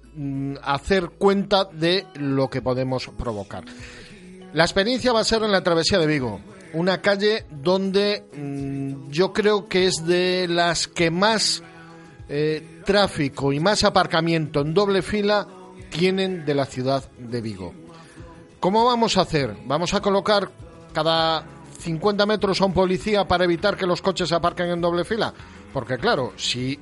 hacer 0.63 1.11
cuenta 1.11 1.65
de 1.65 2.07
lo 2.15 2.49
que 2.49 2.63
podemos 2.63 3.09
provocar. 3.19 3.65
La 4.53 4.65
experiencia 4.65 5.13
va 5.13 5.21
a 5.21 5.25
ser 5.25 5.43
en 5.43 5.53
la 5.53 5.63
travesía 5.63 5.99
de 5.99 6.07
Vigo, 6.07 6.41
una 6.75 7.01
calle 7.01 7.47
donde 7.51 8.25
mm, 8.37 9.11
yo 9.11 9.33
creo 9.33 9.69
que 9.69 9.87
es 9.87 10.07
de 10.07 10.47
las 10.49 10.89
que 10.89 11.11
más 11.11 11.63
eh, 12.35 12.81
tráfico 12.87 13.53
y 13.53 13.61
más 13.61 13.85
aparcamiento 13.85 14.63
en 14.63 14.73
doble 14.73 15.03
fila 15.03 15.47
tienen 15.91 16.47
de 16.47 16.55
la 16.55 16.65
ciudad 16.65 17.05
de 17.19 17.43
Vigo. 17.43 17.75
¿Cómo 18.59 18.87
vamos 18.87 19.19
a 19.19 19.21
hacer? 19.21 19.55
Vamos 19.67 19.93
a 19.93 20.01
colocar 20.01 20.51
cada 20.95 21.45
50 21.81 22.25
metros 22.25 22.59
a 22.63 22.65
un 22.65 22.73
policía 22.73 23.29
para 23.29 23.45
evitar 23.45 23.77
que 23.77 23.87
los 23.87 24.01
coches 24.01 24.33
aparquen 24.33 24.71
en 24.71 24.81
doble 24.81 25.05
fila? 25.05 25.35
Porque 25.75 25.99
claro, 25.99 26.33
si 26.37 26.81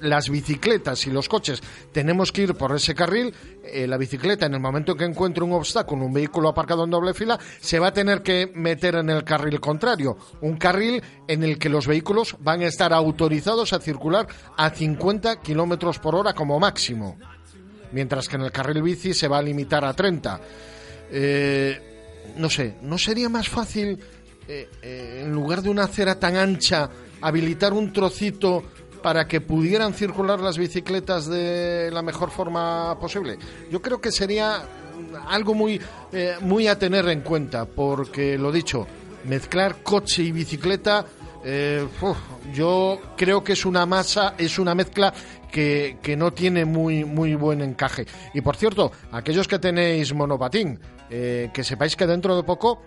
las 0.00 0.28
bicicletas 0.28 1.06
y 1.06 1.10
los 1.10 1.28
coches 1.28 1.62
tenemos 1.92 2.32
que 2.32 2.42
ir 2.42 2.54
por 2.54 2.74
ese 2.74 2.94
carril, 2.94 3.34
eh, 3.64 3.86
la 3.86 3.96
bicicleta 3.96 4.46
en 4.46 4.54
el 4.54 4.60
momento 4.60 4.94
que 4.94 5.04
encuentre 5.04 5.44
un 5.44 5.52
obstáculo, 5.52 6.06
un 6.06 6.12
vehículo 6.12 6.48
aparcado 6.48 6.84
en 6.84 6.90
doble 6.90 7.14
fila, 7.14 7.38
se 7.60 7.78
va 7.78 7.88
a 7.88 7.92
tener 7.92 8.22
que 8.22 8.50
meter 8.54 8.96
en 8.96 9.10
el 9.10 9.24
carril 9.24 9.60
contrario, 9.60 10.16
un 10.40 10.56
carril 10.56 11.02
en 11.28 11.42
el 11.42 11.58
que 11.58 11.68
los 11.68 11.86
vehículos 11.86 12.36
van 12.40 12.62
a 12.62 12.66
estar 12.66 12.92
autorizados 12.92 13.72
a 13.72 13.80
circular 13.80 14.26
a 14.56 14.70
50 14.70 15.40
kilómetros 15.40 15.98
por 15.98 16.14
hora 16.14 16.32
como 16.32 16.58
máximo, 16.58 17.18
mientras 17.92 18.28
que 18.28 18.36
en 18.36 18.42
el 18.42 18.52
carril 18.52 18.82
bici 18.82 19.14
se 19.14 19.28
va 19.28 19.38
a 19.38 19.42
limitar 19.42 19.84
a 19.84 19.94
30. 19.94 20.40
Eh, 21.10 22.32
no 22.36 22.50
sé, 22.50 22.76
¿no 22.82 22.98
sería 22.98 23.28
más 23.28 23.48
fácil 23.48 23.98
eh, 24.48 25.22
en 25.24 25.32
lugar 25.32 25.62
de 25.62 25.70
una 25.70 25.84
acera 25.84 26.18
tan 26.20 26.36
ancha, 26.36 26.88
habilitar 27.20 27.72
un 27.72 27.92
trocito 27.92 28.62
para 29.06 29.28
que 29.28 29.40
pudieran 29.40 29.94
circular 29.94 30.40
las 30.40 30.58
bicicletas 30.58 31.28
de 31.28 31.92
la 31.92 32.02
mejor 32.02 32.32
forma 32.32 32.98
posible. 32.98 33.38
Yo 33.70 33.80
creo 33.80 34.00
que 34.00 34.10
sería 34.10 34.64
algo 35.28 35.54
muy, 35.54 35.80
eh, 36.12 36.34
muy 36.40 36.66
a 36.66 36.76
tener 36.76 37.08
en 37.08 37.20
cuenta, 37.20 37.66
porque 37.66 38.36
lo 38.36 38.50
dicho, 38.50 38.84
mezclar 39.22 39.80
coche 39.84 40.24
y 40.24 40.32
bicicleta, 40.32 41.06
yo 42.52 43.00
creo 43.16 43.44
que 43.44 43.52
es 43.52 43.64
una 43.64 43.86
masa, 43.86 44.34
es 44.36 44.58
una 44.58 44.74
mezcla 44.74 45.14
que, 45.52 45.98
que, 46.02 46.16
no 46.16 46.32
tiene 46.32 46.64
muy, 46.64 47.04
muy 47.04 47.36
buen 47.36 47.60
encaje. 47.60 48.06
Y 48.34 48.40
por 48.40 48.56
cierto, 48.56 48.90
aquellos 49.12 49.46
que 49.46 49.60
tenéis 49.60 50.12
monopatín, 50.14 50.80
que 51.08 51.62
sepáis 51.62 51.94
que 51.94 52.08
dentro 52.08 52.34
de 52.34 52.42
poco 52.42 52.82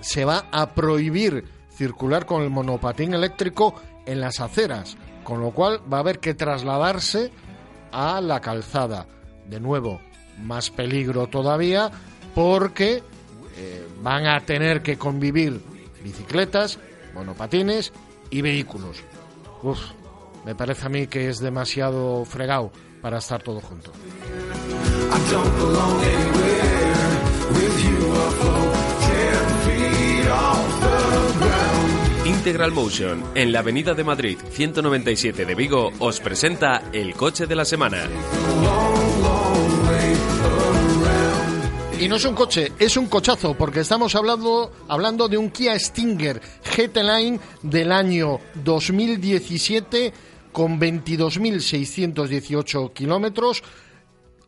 se 0.00 0.24
va 0.24 0.46
a 0.50 0.74
prohibir 0.74 1.44
circular 1.70 2.26
con 2.26 2.42
el 2.42 2.50
monopatín 2.50 3.14
eléctrico 3.14 3.76
en 4.06 4.20
las 4.20 4.40
aceras, 4.40 4.96
con 5.26 5.40
lo 5.40 5.50
cual 5.50 5.80
va 5.92 5.96
a 5.96 6.00
haber 6.00 6.20
que 6.20 6.34
trasladarse 6.34 7.32
a 7.90 8.20
la 8.20 8.40
calzada. 8.40 9.08
De 9.48 9.58
nuevo, 9.58 10.00
más 10.38 10.70
peligro 10.70 11.26
todavía 11.26 11.90
porque 12.32 13.02
eh, 13.56 13.88
van 14.02 14.28
a 14.28 14.38
tener 14.38 14.82
que 14.82 14.96
convivir 14.96 15.60
bicicletas, 16.04 16.78
monopatines 17.12 17.92
y 18.30 18.40
vehículos. 18.40 19.02
Uf, 19.64 19.80
me 20.44 20.54
parece 20.54 20.86
a 20.86 20.90
mí 20.90 21.08
que 21.08 21.28
es 21.28 21.40
demasiado 21.40 22.24
fregado 22.24 22.70
para 23.02 23.18
estar 23.18 23.42
todo 23.42 23.60
junto. 23.60 23.90
Integral 32.46 32.70
Motion, 32.70 33.24
en 33.34 33.50
la 33.50 33.58
Avenida 33.58 33.92
de 33.92 34.04
Madrid 34.04 34.38
197 34.52 35.44
de 35.44 35.56
Vigo, 35.56 35.90
os 35.98 36.20
presenta 36.20 36.84
el 36.92 37.14
coche 37.14 37.48
de 37.48 37.56
la 37.56 37.64
semana. 37.64 38.08
Y 41.98 42.06
no 42.06 42.14
es 42.14 42.24
un 42.24 42.36
coche, 42.36 42.70
es 42.78 42.96
un 42.96 43.08
cochazo, 43.08 43.54
porque 43.54 43.80
estamos 43.80 44.14
hablando, 44.14 44.70
hablando 44.86 45.26
de 45.26 45.36
un 45.36 45.50
Kia 45.50 45.76
Stinger 45.76 46.40
GT 46.62 46.98
Line 46.98 47.40
del 47.62 47.90
año 47.90 48.38
2017 48.62 50.12
con 50.52 50.78
22.618 50.78 52.92
kilómetros, 52.92 53.64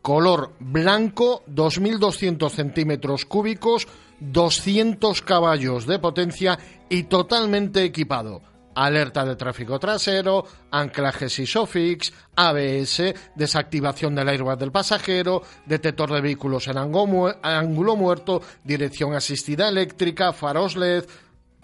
color 0.01 0.53
blanco, 0.61 1.43
2.200 1.53 2.49
centímetros 2.49 3.25
cúbicos, 3.25 3.89
200 4.19 5.21
caballos 5.21 5.85
de 5.85 5.99
potencia 5.99 6.59
y 6.89 7.03
totalmente 7.03 7.83
equipado. 7.83 8.41
Alerta 8.75 9.25
de 9.25 9.35
tráfico 9.35 9.79
trasero, 9.79 10.45
anclajes 10.71 11.39
ISOFIX, 11.39 12.13
ABS, 12.35 13.13
desactivación 13.35 14.15
del 14.15 14.29
airbag 14.29 14.57
del 14.57 14.71
pasajero, 14.71 15.41
detector 15.65 16.13
de 16.13 16.21
vehículos 16.21 16.67
en 16.67 16.77
ángulo 16.77 17.95
muerto, 17.95 18.41
dirección 18.63 19.13
asistida 19.15 19.67
eléctrica, 19.67 20.31
faros 20.31 20.77
LED, 20.77 21.03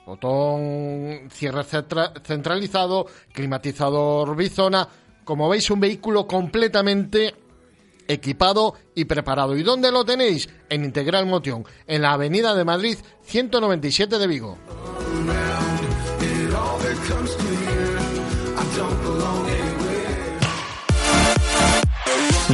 botón 0.06 1.30
cierre 1.32 1.64
centralizado, 1.64 3.06
climatizador 3.32 4.36
bizona. 4.36 4.88
Como 5.24 5.48
veis, 5.48 5.70
un 5.72 5.80
vehículo 5.80 6.28
completamente 6.28 7.34
equipado 8.08 8.76
y 8.94 9.06
preparado. 9.06 9.56
¿Y 9.56 9.64
dónde 9.64 9.92
lo 9.92 10.06
tenéis? 10.06 10.50
En 10.70 10.84
Integral 10.84 11.26
Motion, 11.26 11.66
en 11.88 12.02
la 12.02 12.14
Avenida 12.14 12.56
de 12.56 12.66
Madrid 12.66 12.98
197 13.24 14.18
de 14.18 14.28
Vigo. 14.28 14.58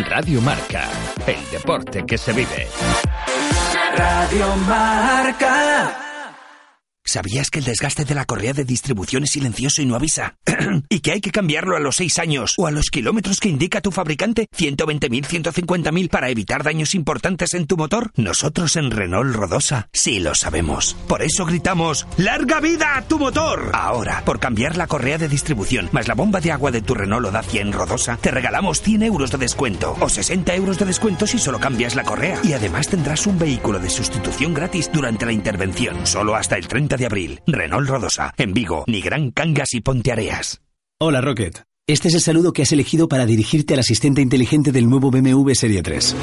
Radio 0.10 0.42
Marca, 0.42 0.90
el 1.26 1.52
deporte 1.52 2.06
que 2.06 2.18
se 2.18 2.34
vive. 2.34 2.68
Radio 3.96 4.56
Marca. 4.68 6.11
¿Sabías 7.12 7.50
que 7.52 7.60
el 7.60 7.66
desgaste 7.66 8.06
de 8.06 8.16
la 8.16 8.24
correa 8.24 8.54
de 8.54 8.64
distribución 8.64 9.26
es 9.26 9.32
silencioso 9.32 9.82
y 9.82 9.86
no 9.86 9.98
avisa? 9.98 10.38
¿Y 10.90 11.02
que 11.02 11.12
hay 11.12 11.20
que 11.20 11.32
cambiarlo 11.32 11.76
a 11.76 11.82
los 11.82 11.98
6 11.98 12.20
años 12.20 12.56
o 12.58 12.68
a 12.68 12.72
los 12.72 12.90
kilómetros 12.90 13.42
que 13.42 13.50
indica 13.50 13.82
tu 13.82 13.92
fabricante? 13.92 14.48
¿120.000, 14.58 15.28
150.000 15.28 16.10
para 16.10 16.30
evitar 16.30 16.64
daños 16.64 16.96
importantes 16.96 17.54
en 17.54 17.68
tu 17.68 17.76
motor? 17.76 18.14
Nosotros 18.16 18.78
en 18.78 18.92
Renault 18.92 19.36
Rodosa 19.36 19.90
sí 19.92 20.22
lo 20.22 20.36
sabemos. 20.36 20.96
Por 21.10 21.22
eso 21.22 21.46
gritamos 21.46 22.08
¡Larga 22.16 22.62
vida 22.62 22.96
a 22.96 23.02
tu 23.02 23.20
motor! 23.20 23.72
Ahora, 23.74 24.24
por 24.24 24.40
cambiar 24.40 24.78
la 24.78 24.88
correa 24.88 25.18
de 25.18 25.28
distribución 25.28 25.90
más 25.92 26.08
la 26.08 26.16
bomba 26.16 26.40
de 26.40 26.54
agua 26.54 26.72
de 26.72 26.82
tu 26.82 26.94
Renault 26.94 27.28
o 27.28 27.32
Dacia 27.32 27.60
en 27.60 27.74
Rodosa, 27.74 28.16
te 28.22 28.32
regalamos 28.32 28.82
100 28.84 29.04
euros 29.04 29.32
de 29.32 29.38
descuento 29.38 29.98
o 30.00 30.08
60 30.08 30.56
euros 30.56 30.80
de 30.80 30.86
descuento 30.86 31.28
si 31.28 31.40
solo 31.40 31.60
cambias 31.60 31.94
la 31.94 32.06
correa. 32.06 32.40
Y 32.42 32.54
además 32.54 32.88
tendrás 32.88 33.28
un 33.28 33.38
vehículo 33.38 33.80
de 33.80 33.90
sustitución 33.90 34.54
gratis 34.54 34.90
durante 34.94 35.26
la 35.26 35.34
intervención, 35.34 36.08
solo 36.08 36.38
hasta 36.38 36.56
el 36.56 36.70
30 36.70 37.01
de 37.02 37.08
abril. 37.08 37.42
Renault 37.46 37.90
Rodosa, 37.90 38.34
en 38.38 38.54
Vigo, 38.54 38.86
Nigrán 38.88 39.32
Cangas 39.32 39.74
y 39.74 39.82
Ponteareas. 39.82 40.62
Hola 41.00 41.20
Rocket. 41.20 41.64
Este 41.88 42.08
es 42.08 42.14
el 42.14 42.22
saludo 42.22 42.54
que 42.54 42.62
has 42.62 42.72
elegido 42.72 43.10
para 43.10 43.26
dirigirte 43.26 43.74
al 43.74 43.80
asistente 43.80 44.22
inteligente 44.22 44.72
del 44.72 44.88
nuevo 44.88 45.12
BMW 45.12 45.52
Serie 45.54 45.82
3. 45.82 46.16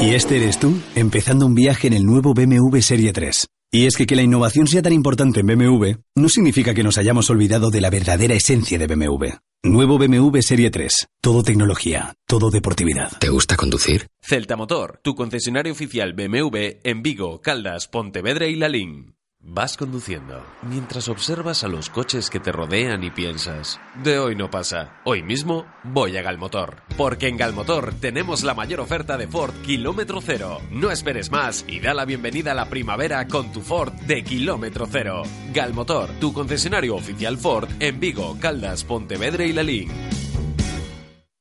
¿Y 0.00 0.10
este 0.10 0.36
eres 0.36 0.58
tú? 0.58 0.78
Empezando 0.94 1.46
un 1.46 1.54
viaje 1.54 1.86
en 1.86 1.92
el 1.94 2.04
nuevo 2.04 2.34
BMW 2.34 2.80
Serie 2.80 3.12
3. 3.12 3.46
Y 3.70 3.86
es 3.86 3.96
que 3.96 4.06
que 4.06 4.16
la 4.16 4.22
innovación 4.22 4.66
sea 4.66 4.82
tan 4.82 4.92
importante 4.92 5.40
en 5.40 5.46
BMW 5.46 5.92
no 6.16 6.28
significa 6.28 6.74
que 6.74 6.82
nos 6.82 6.98
hayamos 6.98 7.30
olvidado 7.30 7.70
de 7.70 7.80
la 7.80 7.90
verdadera 7.90 8.34
esencia 8.34 8.78
de 8.78 8.86
BMW. 8.86 9.26
Nuevo 9.62 9.98
BMW 9.98 10.40
Serie 10.40 10.70
3. 10.70 11.08
Todo 11.20 11.42
tecnología, 11.42 12.14
todo 12.26 12.50
deportividad. 12.50 13.12
¿Te 13.18 13.28
gusta 13.28 13.56
conducir? 13.56 14.06
Celta 14.20 14.56
Motor, 14.56 15.00
tu 15.02 15.14
concesionario 15.14 15.72
oficial 15.72 16.14
BMW 16.14 16.80
en 16.82 17.02
Vigo, 17.02 17.40
Caldas, 17.40 17.88
Pontevedra 17.88 18.46
y 18.46 18.56
Lalín. 18.56 19.17
Vas 19.40 19.76
conduciendo 19.76 20.44
mientras 20.62 21.08
observas 21.08 21.62
a 21.62 21.68
los 21.68 21.90
coches 21.90 22.28
que 22.28 22.40
te 22.40 22.50
rodean 22.50 23.04
y 23.04 23.10
piensas, 23.12 23.80
de 24.02 24.18
hoy 24.18 24.34
no 24.34 24.50
pasa, 24.50 25.00
hoy 25.04 25.22
mismo 25.22 25.64
voy 25.84 26.16
a 26.16 26.22
Galmotor. 26.22 26.82
Porque 26.96 27.28
en 27.28 27.36
Galmotor 27.36 27.94
tenemos 28.00 28.42
la 28.42 28.54
mayor 28.54 28.80
oferta 28.80 29.16
de 29.16 29.28
Ford 29.28 29.54
kilómetro 29.62 30.20
cero. 30.20 30.58
No 30.72 30.90
esperes 30.90 31.30
más 31.30 31.64
y 31.68 31.78
da 31.78 31.94
la 31.94 32.04
bienvenida 32.04 32.50
a 32.50 32.56
la 32.56 32.68
primavera 32.68 33.28
con 33.28 33.52
tu 33.52 33.60
Ford 33.60 33.92
de 33.92 34.24
kilómetro 34.24 34.86
cero. 34.90 35.22
Galmotor, 35.54 36.10
tu 36.18 36.32
concesionario 36.32 36.96
oficial 36.96 37.38
Ford 37.38 37.68
en 37.78 38.00
Vigo, 38.00 38.36
Caldas, 38.40 38.82
Pontevedra 38.82 39.44
y 39.44 39.52
Lalín. 39.52 39.88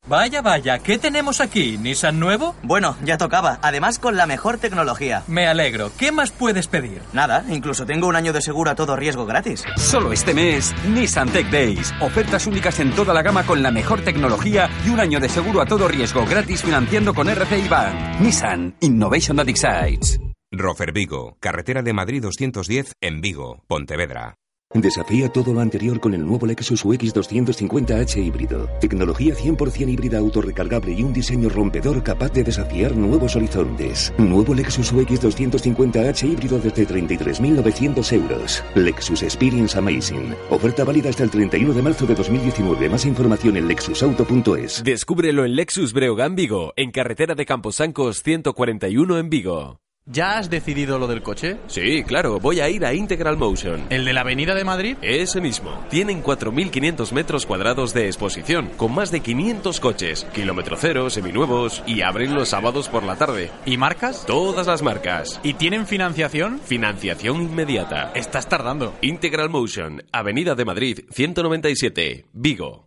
Vaya, 0.09 0.41
vaya, 0.41 0.79
¿qué 0.79 0.97
tenemos 0.97 1.41
aquí? 1.41 1.77
¿Nissan 1.77 2.17
nuevo? 2.17 2.55
Bueno, 2.63 2.95
ya 3.03 3.17
tocaba. 3.17 3.59
Además, 3.61 3.99
con 3.99 4.15
la 4.15 4.25
mejor 4.25 4.57
tecnología. 4.57 5.23
Me 5.27 5.47
alegro. 5.47 5.91
¿Qué 5.97 6.13
más 6.13 6.31
puedes 6.31 6.67
pedir? 6.67 7.01
Nada, 7.11 7.43
incluso 7.49 7.85
tengo 7.85 8.07
un 8.07 8.15
año 8.15 8.31
de 8.31 8.41
seguro 8.41 8.71
a 8.71 8.75
todo 8.75 8.95
riesgo 8.95 9.25
gratis. 9.25 9.65
Solo 9.75 10.13
este 10.13 10.33
mes, 10.33 10.73
Nissan 10.87 11.29
Tech 11.29 11.49
Days. 11.49 11.93
Ofertas 11.99 12.47
únicas 12.47 12.79
en 12.79 12.91
toda 12.91 13.13
la 13.13 13.21
gama 13.21 13.43
con 13.43 13.61
la 13.61 13.69
mejor 13.69 14.01
tecnología 14.01 14.69
y 14.85 14.89
un 14.89 15.01
año 15.01 15.19
de 15.19 15.27
seguro 15.27 15.59
a 15.61 15.65
todo 15.65 15.89
riesgo 15.89 16.25
gratis 16.25 16.63
financiando 16.63 17.13
con 17.13 17.27
RCI 17.27 17.67
Bank. 17.67 18.21
Nissan 18.21 18.75
Innovation 18.79 19.35
that 19.35 19.49
excites. 19.49 20.21
Rofer 20.51 20.93
Vigo, 20.93 21.35
carretera 21.41 21.81
de 21.81 21.91
Madrid 21.91 22.21
210 22.21 22.93
en 23.01 23.19
Vigo, 23.19 23.61
Pontevedra. 23.67 24.35
Desafía 24.73 25.29
todo 25.29 25.53
lo 25.53 25.61
anterior 25.61 25.99
con 25.99 26.13
el 26.13 26.25
nuevo 26.25 26.45
Lexus 26.45 26.83
UX 26.83 27.15
250h 27.15 28.23
híbrido. 28.23 28.69
Tecnología 28.79 29.33
100% 29.33 29.89
híbrida 29.89 30.19
autorrecargable 30.19 30.91
y 30.91 31.03
un 31.03 31.13
diseño 31.13 31.49
rompedor 31.49 32.03
capaz 32.03 32.31
de 32.33 32.43
desafiar 32.43 32.95
nuevos 32.95 33.35
horizontes. 33.35 34.13
Nuevo 34.17 34.53
Lexus 34.53 34.91
UX 34.91 35.23
250h 35.23 36.23
híbrido 36.25 36.59
desde 36.59 36.85
33.900 36.85 38.13
euros. 38.13 38.63
Lexus 38.75 39.23
Experience 39.23 39.77
Amazing. 39.77 40.35
Oferta 40.49 40.83
válida 40.83 41.09
hasta 41.09 41.23
el 41.23 41.31
31 41.31 41.73
de 41.73 41.81
marzo 41.81 42.05
de 42.05 42.15
2019. 42.15 42.89
Más 42.89 43.05
información 43.05 43.57
en 43.57 43.67
lexusauto.es. 43.67 44.83
Descúbrelo 44.83 45.45
en 45.45 45.55
Lexus 45.55 45.93
Breogán 45.93 46.35
Vigo, 46.35 46.73
en 46.75 46.91
carretera 46.91 47.35
de 47.35 47.45
Camposancos 47.45 48.21
141 48.21 49.17
en 49.17 49.29
Vigo. 49.29 49.86
¿Ya 50.09 50.37
has 50.37 50.49
decidido 50.49 50.97
lo 50.99 51.07
del 51.07 51.21
coche? 51.21 51.57
Sí, 51.67 52.03
claro, 52.03 52.39
voy 52.39 52.61
a 52.61 52.69
ir 52.69 52.85
a 52.85 52.93
Integral 52.93 53.35
Motion. 53.35 53.87
¿El 53.89 54.05
de 54.05 54.13
la 54.13 54.21
Avenida 54.21 54.55
de 54.55 54.63
Madrid? 54.63 54.95
Ese 55.01 55.41
mismo. 55.41 55.85
Tienen 55.89 56.23
4.500 56.23 57.11
metros 57.11 57.45
cuadrados 57.45 57.93
de 57.93 58.05
exposición, 58.05 58.69
con 58.77 58.95
más 58.95 59.11
de 59.11 59.19
500 59.19 59.79
coches, 59.81 60.25
kilómetro 60.33 60.77
cero, 60.79 61.09
seminuevos, 61.09 61.83
y 61.85 62.03
abren 62.03 62.35
los 62.35 62.47
sábados 62.47 62.87
por 62.87 63.03
la 63.03 63.17
tarde. 63.17 63.51
¿Y 63.65 63.75
marcas? 63.75 64.25
Todas 64.25 64.67
las 64.67 64.81
marcas. 64.81 65.41
¿Y 65.43 65.55
tienen 65.55 65.85
financiación? 65.85 66.59
Financiación 66.59 67.41
inmediata. 67.41 68.13
Estás 68.15 68.47
tardando. 68.47 68.93
Integral 69.01 69.49
Motion, 69.49 70.03
Avenida 70.13 70.55
de 70.55 70.63
Madrid, 70.63 70.99
197, 71.11 72.27
Vigo. 72.31 72.86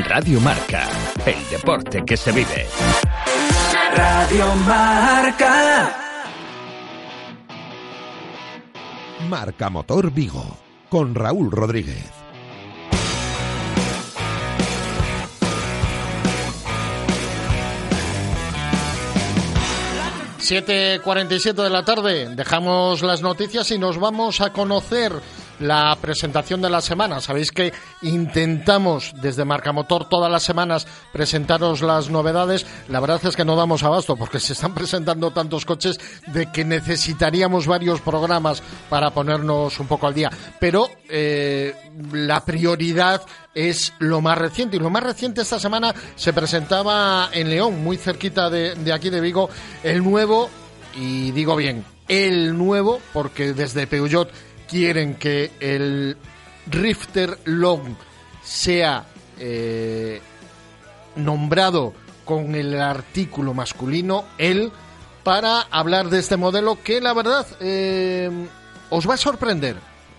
Radio 0.00 0.40
Marca, 0.40 0.88
el 1.26 1.50
deporte 1.50 2.02
que 2.06 2.16
se 2.16 2.32
vive. 2.32 2.66
Radio 3.94 4.46
Marca. 4.66 5.94
Marca 9.28 9.68
Motor 9.68 10.10
Vigo, 10.10 10.56
con 10.88 11.14
Raúl 11.14 11.50
Rodríguez. 11.50 12.10
...7.47 20.38 21.54
de 21.54 21.70
la 21.70 21.84
tarde... 21.84 22.34
...dejamos 22.34 23.02
las 23.02 23.22
noticias 23.22 23.70
y 23.70 23.78
nos 23.78 23.98
vamos 23.98 24.40
a 24.40 24.52
conocer 24.52 25.12
la 25.62 25.96
presentación 26.00 26.60
de 26.60 26.70
la 26.70 26.80
semana. 26.80 27.20
Sabéis 27.20 27.50
que 27.50 27.72
intentamos 28.02 29.12
desde 29.20 29.44
Marcamotor 29.44 30.08
todas 30.08 30.30
las 30.30 30.42
semanas 30.42 30.86
presentaros 31.12 31.82
las 31.82 32.10
novedades. 32.10 32.66
La 32.88 33.00
verdad 33.00 33.24
es 33.24 33.36
que 33.36 33.44
no 33.44 33.56
damos 33.56 33.82
abasto 33.82 34.16
porque 34.16 34.40
se 34.40 34.52
están 34.52 34.74
presentando 34.74 35.30
tantos 35.30 35.64
coches 35.64 35.98
de 36.26 36.50
que 36.52 36.64
necesitaríamos 36.64 37.66
varios 37.66 38.00
programas 38.00 38.62
para 38.88 39.10
ponernos 39.10 39.78
un 39.80 39.86
poco 39.86 40.06
al 40.06 40.14
día. 40.14 40.30
Pero 40.60 40.88
eh, 41.08 41.74
la 42.12 42.44
prioridad 42.44 43.22
es 43.54 43.92
lo 43.98 44.20
más 44.20 44.38
reciente. 44.38 44.76
Y 44.76 44.80
lo 44.80 44.90
más 44.90 45.02
reciente 45.02 45.42
esta 45.42 45.60
semana 45.60 45.94
se 46.16 46.32
presentaba 46.32 47.30
en 47.32 47.50
León, 47.50 47.82
muy 47.82 47.96
cerquita 47.96 48.50
de, 48.50 48.74
de 48.74 48.92
aquí 48.92 49.10
de 49.10 49.20
Vigo, 49.20 49.48
el 49.82 50.02
nuevo, 50.02 50.50
y 50.94 51.30
digo 51.32 51.56
bien, 51.56 51.84
el 52.08 52.56
nuevo, 52.56 53.00
porque 53.12 53.52
desde 53.52 53.86
Peugeot 53.86 54.30
quieren 54.72 55.16
que 55.16 55.50
el 55.60 56.16
Rifter 56.66 57.38
Long 57.44 57.94
sea 58.42 59.04
eh, 59.38 60.18
nombrado 61.14 61.92
con 62.24 62.54
el 62.54 62.80
artículo 62.80 63.52
masculino, 63.52 64.24
él, 64.38 64.72
para 65.24 65.60
hablar 65.70 66.08
de 66.08 66.20
este 66.20 66.38
modelo 66.38 66.78
que 66.82 67.02
la 67.02 67.12
verdad 67.12 67.46
eh, 67.60 68.30
os 68.88 69.06
va 69.06 69.14
a 69.14 69.18
sorprender. 69.18 69.76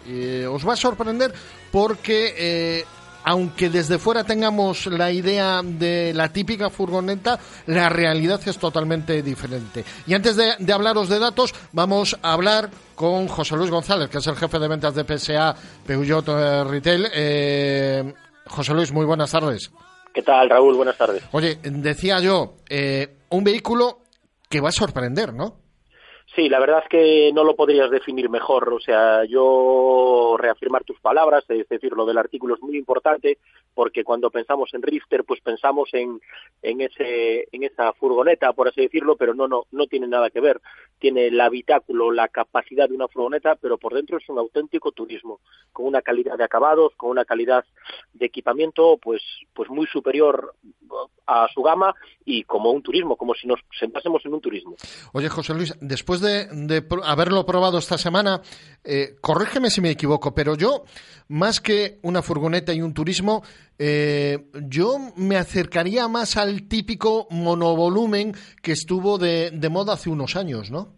Eh, 0.08 0.46
os 0.48 0.68
va 0.68 0.74
a 0.74 0.78
sorprender 0.78 1.34
porque 1.72 2.86
aunque 3.24 3.70
desde 3.70 3.98
fuera 3.98 4.24
tengamos 4.24 4.88
la 4.88 5.12
idea 5.12 5.62
de 5.64 6.14
la 6.14 6.30
típica 6.30 6.70
furgoneta, 6.70 7.40
la 7.68 7.90
realidad 7.90 8.40
es 8.46 8.58
totalmente 8.58 9.22
diferente. 9.22 9.84
Y 10.06 10.14
antes 10.14 10.36
de, 10.36 10.74
hablaros 10.74 11.10
de 11.10 11.20
datos, 11.20 11.54
vamos 11.72 12.18
a 12.22 12.34
hablar 12.34 12.70
con 12.96 13.28
José 13.28 13.56
Luis 13.56 13.72
González, 13.72 14.10
que 14.10 14.18
es 14.18 14.28
el 14.28 14.36
jefe 14.36 14.60
de 14.60 14.68
ventas 14.68 14.96
de 14.96 15.04
PSA 15.04 15.56
Peugeot 15.86 16.28
eh, 16.30 16.64
Retail. 16.64 17.08
Eh, 17.14 18.14
José 18.48 18.74
Luis, 18.74 18.92
muy 18.92 19.06
buenas 19.06 19.32
tardes. 19.32 19.72
¿Qué 20.14 20.22
tal, 20.22 20.50
Raúl? 20.50 20.76
Buenas 20.76 20.98
tardes. 20.98 21.24
Oye, 21.32 21.58
decía 21.64 22.20
yo, 22.20 22.58
eh, 22.70 23.18
un 23.30 23.44
vehículo 23.44 24.00
que 24.48 24.62
va 24.62 24.70
a 24.70 24.74
sorprender, 24.74 25.34
¿no? 25.34 25.63
Sí, 26.36 26.50
la 26.50 26.60
verdad 26.60 26.82
es 26.84 26.90
que 26.90 27.32
no 27.32 27.44
lo 27.44 27.56
podrías 27.56 27.92
definir 27.92 28.28
mejor. 28.28 28.74
O 28.74 28.80
sea, 28.80 29.24
yo 29.26 30.36
reafirmar 30.40 30.84
tus 30.84 31.00
palabras, 31.00 31.44
es 31.48 31.70
decir, 31.70 31.94
lo 31.94 32.08
del 32.08 32.18
artículo 32.18 32.56
es 32.56 32.62
muy 32.62 32.76
importante 32.76 33.38
porque 33.76 34.04
cuando 34.04 34.32
pensamos 34.32 34.74
en 34.74 34.82
Rifter, 34.82 35.24
pues 35.26 35.42
pensamos 35.42 35.90
en, 35.94 36.20
en, 36.64 36.82
ese, 36.82 37.48
en 37.52 37.64
esa 37.64 37.94
furgoneta, 37.94 38.52
por 38.54 38.68
así 38.68 38.82
decirlo, 38.82 39.16
pero 39.16 39.36
no, 39.36 39.48
no, 39.48 39.66
no 39.72 39.86
tiene 39.86 40.08
nada 40.08 40.32
que 40.32 40.42
ver. 40.42 40.60
Tiene 41.00 41.28
el 41.28 41.40
habitáculo, 41.42 42.12
la 42.12 42.28
capacidad 42.30 42.88
de 42.88 42.96
una 42.96 43.08
furgoneta, 43.08 43.56
pero 43.56 43.78
por 43.78 43.94
dentro 43.94 44.18
es 44.18 44.30
un 44.30 44.38
auténtico 44.38 44.92
turismo, 44.92 45.42
con 45.72 45.86
una 45.86 46.02
calidad 46.02 46.38
de 46.38 46.44
acabados, 46.44 46.94
con 46.96 47.10
una 47.10 47.26
calidad 47.26 47.66
de 48.14 48.26
equipamiento, 48.26 48.98
pues, 49.02 49.22
pues 49.54 49.70
muy 49.70 49.88
superior 49.88 50.56
a 51.26 51.48
su 51.54 51.62
gama 51.62 51.94
y 52.26 52.44
como 52.44 52.72
un 52.72 52.82
turismo, 52.82 53.16
como 53.16 53.34
si 53.34 53.48
nos 53.48 53.60
sentásemos 53.78 54.26
en 54.26 54.34
un 54.34 54.42
turismo. 54.42 54.76
Oye, 55.14 55.30
José 55.30 55.54
Luis, 55.54 55.74
después 55.82 56.22
de, 56.22 56.84
haberlo 57.04 57.46
probado 57.46 57.78
esta 57.78 57.98
semana, 57.98 58.42
eh, 58.84 59.16
corrígeme 59.22 59.70
si 59.70 59.82
me 59.82 59.92
equivoco, 59.92 60.34
pero 60.34 60.56
yo, 60.56 60.84
más 61.30 61.60
que 61.60 62.00
una 62.04 62.22
furgoneta 62.22 62.74
y 62.74 62.82
un 62.82 62.94
turismo, 62.94 63.44
eh, 63.80 64.50
yo 64.68 64.98
me 65.16 65.38
acercaría 65.38 66.08
más 66.08 66.38
al 66.38 66.68
típico 66.68 67.28
monovolumen 67.30 68.34
que 68.62 68.74
estuvo 68.74 69.18
de, 69.18 69.52
de 69.52 69.70
moda 69.70 69.94
hace 69.94 70.10
unos 70.10 70.36
años, 70.36 70.72
¿no? 70.72 70.93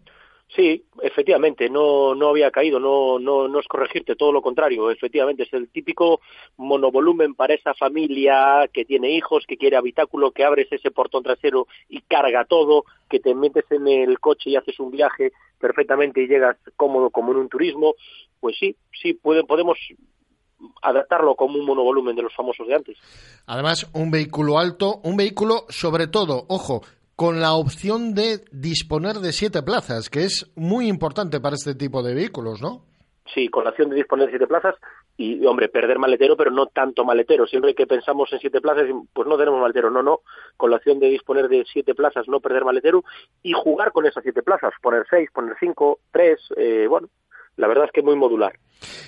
Sí, 0.54 0.84
efectivamente, 1.02 1.68
no, 1.68 2.14
no 2.14 2.28
había 2.28 2.52
caído, 2.52 2.78
no, 2.78 3.18
no, 3.18 3.48
no 3.48 3.58
es 3.58 3.66
corregirte, 3.66 4.14
todo 4.14 4.30
lo 4.30 4.40
contrario, 4.40 4.90
efectivamente, 4.90 5.42
es 5.42 5.52
el 5.52 5.68
típico 5.68 6.20
monovolumen 6.56 7.34
para 7.34 7.54
esa 7.54 7.74
familia 7.74 8.68
que 8.72 8.84
tiene 8.84 9.10
hijos, 9.10 9.44
que 9.46 9.56
quiere 9.56 9.76
habitáculo, 9.76 10.30
que 10.30 10.44
abres 10.44 10.68
ese 10.70 10.92
portón 10.92 11.24
trasero 11.24 11.66
y 11.88 12.00
carga 12.02 12.44
todo, 12.44 12.84
que 13.10 13.18
te 13.18 13.34
metes 13.34 13.64
en 13.70 13.88
el 13.88 14.20
coche 14.20 14.50
y 14.50 14.56
haces 14.56 14.78
un 14.78 14.92
viaje 14.92 15.32
perfectamente 15.58 16.22
y 16.22 16.28
llegas 16.28 16.56
cómodo 16.76 17.10
como 17.10 17.32
en 17.32 17.38
un 17.38 17.48
turismo, 17.48 17.94
pues 18.38 18.56
sí, 18.58 18.76
sí, 19.02 19.14
podemos 19.14 19.78
adaptarlo 20.82 21.34
como 21.34 21.58
un 21.58 21.66
monovolumen 21.66 22.16
de 22.16 22.22
los 22.22 22.34
famosos 22.34 22.66
de 22.66 22.74
antes. 22.74 22.96
Además, 23.46 23.88
un 23.92 24.10
vehículo 24.10 24.58
alto, 24.58 25.00
un 25.02 25.16
vehículo 25.16 25.66
sobre 25.68 26.06
todo, 26.06 26.44
ojo, 26.48 26.82
con 27.16 27.40
la 27.40 27.54
opción 27.54 28.14
de 28.14 28.44
disponer 28.52 29.16
de 29.16 29.32
siete 29.32 29.62
plazas, 29.62 30.10
que 30.10 30.24
es 30.24 30.52
muy 30.54 30.86
importante 30.86 31.40
para 31.40 31.56
este 31.56 31.74
tipo 31.74 32.02
de 32.02 32.14
vehículos, 32.14 32.60
¿no? 32.60 32.84
Sí, 33.34 33.48
con 33.48 33.64
la 33.64 33.70
opción 33.70 33.88
de 33.88 33.96
disponer 33.96 34.26
de 34.26 34.32
siete 34.32 34.46
plazas 34.46 34.76
y, 35.16 35.44
hombre, 35.46 35.68
perder 35.68 35.98
maletero, 35.98 36.36
pero 36.36 36.50
no 36.50 36.66
tanto 36.66 37.04
maletero. 37.04 37.46
Siempre 37.46 37.74
que 37.74 37.86
pensamos 37.86 38.32
en 38.32 38.38
siete 38.38 38.60
plazas, 38.60 38.84
pues 39.12 39.26
no 39.26 39.36
tenemos 39.36 39.60
maletero. 39.60 39.90
No, 39.90 40.02
no. 40.02 40.20
Con 40.56 40.70
la 40.70 40.76
opción 40.76 41.00
de 41.00 41.08
disponer 41.08 41.48
de 41.48 41.64
siete 41.72 41.94
plazas, 41.94 42.28
no 42.28 42.40
perder 42.40 42.64
maletero 42.64 43.02
y 43.42 43.52
jugar 43.52 43.92
con 43.92 44.06
esas 44.06 44.22
siete 44.22 44.42
plazas. 44.42 44.74
Poner 44.80 45.04
seis, 45.08 45.30
poner 45.32 45.56
cinco, 45.58 45.98
tres, 46.12 46.38
eh, 46.56 46.86
bueno, 46.88 47.08
la 47.56 47.68
verdad 47.68 47.86
es 47.86 47.90
que 47.92 48.02
muy 48.02 48.16
modular. 48.16 48.58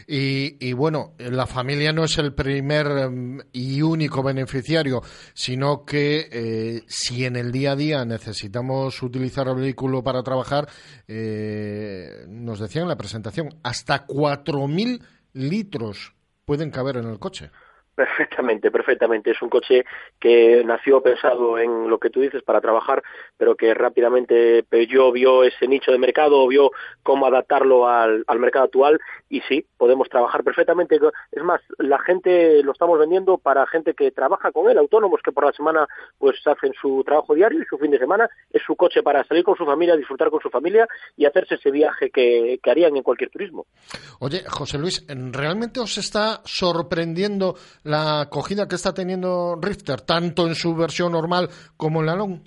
Y, 0.07 0.73
bueno, 0.73 1.13
la 1.19 1.47
familia 1.47 1.93
no 1.93 2.05
es 2.05 2.17
el 2.17 2.33
primer 2.33 2.87
em, 2.87 3.39
y 3.53 3.83
único 3.83 4.23
beneficiario, 4.23 5.03
sino 5.35 5.85
que 5.85 6.29
eh, 6.33 6.83
si 6.87 7.27
en 7.27 7.37
el 7.37 7.53
día 7.53 7.73
a 7.73 7.77
día 7.77 8.05
necesitamos 8.07 9.03
utilizar 9.03 9.49
el 9.49 9.57
vehículo 9.57 10.03
para 10.03 10.23
trabajar, 10.23 10.67
eh, 11.07 12.25
nos 12.27 12.59
decían 12.59 12.85
en 12.85 12.89
la 12.89 12.97
presentación, 12.97 13.51
hasta 13.63 14.07
4.000 14.07 15.03
litros 15.35 16.15
pueden 16.47 16.71
caber 16.71 16.97
en 16.97 17.09
el 17.09 17.19
coche. 17.19 17.51
Perfectamente, 17.99 18.71
perfectamente. 18.71 19.33
Es 19.33 19.43
un 19.43 19.49
coche 19.49 19.85
que 20.21 20.63
nació 20.65 21.03
pensado 21.03 21.59
en 21.59 21.91
lo 21.91 21.99
que 21.99 22.11
tú 22.11 22.21
dices 22.21 22.45
para 22.45 22.61
trabajar, 22.61 23.03
pero 23.37 23.57
que 23.57 23.75
rápidamente 23.75 24.63
Peugeot 24.63 25.13
vio 25.13 25.43
ese 25.43 25.67
nicho 25.67 25.91
de 25.91 25.99
mercado, 25.99 26.47
vio 26.47 26.71
cómo 27.03 27.27
adaptarlo 27.27 27.89
al, 27.89 28.25
mercado 28.39 28.67
actual 28.67 29.01
y 29.29 29.41
sí, 29.49 29.67
podemos 29.77 30.09
trabajar 30.09 30.45
perfectamente. 30.45 31.01
Es 31.33 31.43
más, 31.43 31.61
la 31.79 31.99
gente 31.99 32.63
lo 32.63 32.71
estamos 32.71 33.01
vendiendo 33.01 33.37
para 33.37 33.67
gente 33.67 33.95
que 33.95 34.13
trabaja 34.13 34.53
con 34.53 34.71
él, 34.71 34.79
autónomos 34.79 35.21
que 35.21 35.33
por 35.33 35.47
la 35.47 35.53
semana 35.53 35.89
pues 36.19 36.37
hacen 36.47 36.73
su 36.81 37.03
trabajo 37.05 37.35
diario 37.35 37.61
y 37.61 37.65
su 37.65 37.79
fin 37.79 37.91
de 37.91 37.99
semana 37.99 38.31
es 38.53 38.63
su 38.65 38.77
coche 38.77 39.03
para 39.03 39.25
salir 39.25 39.43
con 39.43 39.57
su 39.57 39.65
familia, 39.67 39.97
disfrutar 39.97 40.31
con 40.31 40.41
su 40.41 40.51
familia 40.51 40.87
y 41.17 41.27
hacerse 41.27 41.57
ese 41.57 41.73
viaje 41.73 42.11
que, 42.11 42.61
que 42.63 42.71
harían 42.71 42.97
en 42.97 43.03
cualquier 43.03 43.31
turismo. 43.31 43.67
Oye, 44.21 44.45
José 44.47 44.79
Luis, 44.79 45.05
¿realmente 45.09 45.81
os 45.81 45.99
está 45.99 46.43
sorprendiendo 46.45 47.57
la 47.89 48.21
acogida 48.21 48.69
que 48.69 48.75
está 48.75 48.93
teniendo 48.93 49.59
Rifter, 49.61 50.03
tanto 50.03 50.47
en 50.47 50.55
su 50.55 50.75
versión 50.75 51.13
normal 51.13 51.49
como 51.77 52.01
en 52.01 52.07
la 52.07 52.15
long. 52.17 52.41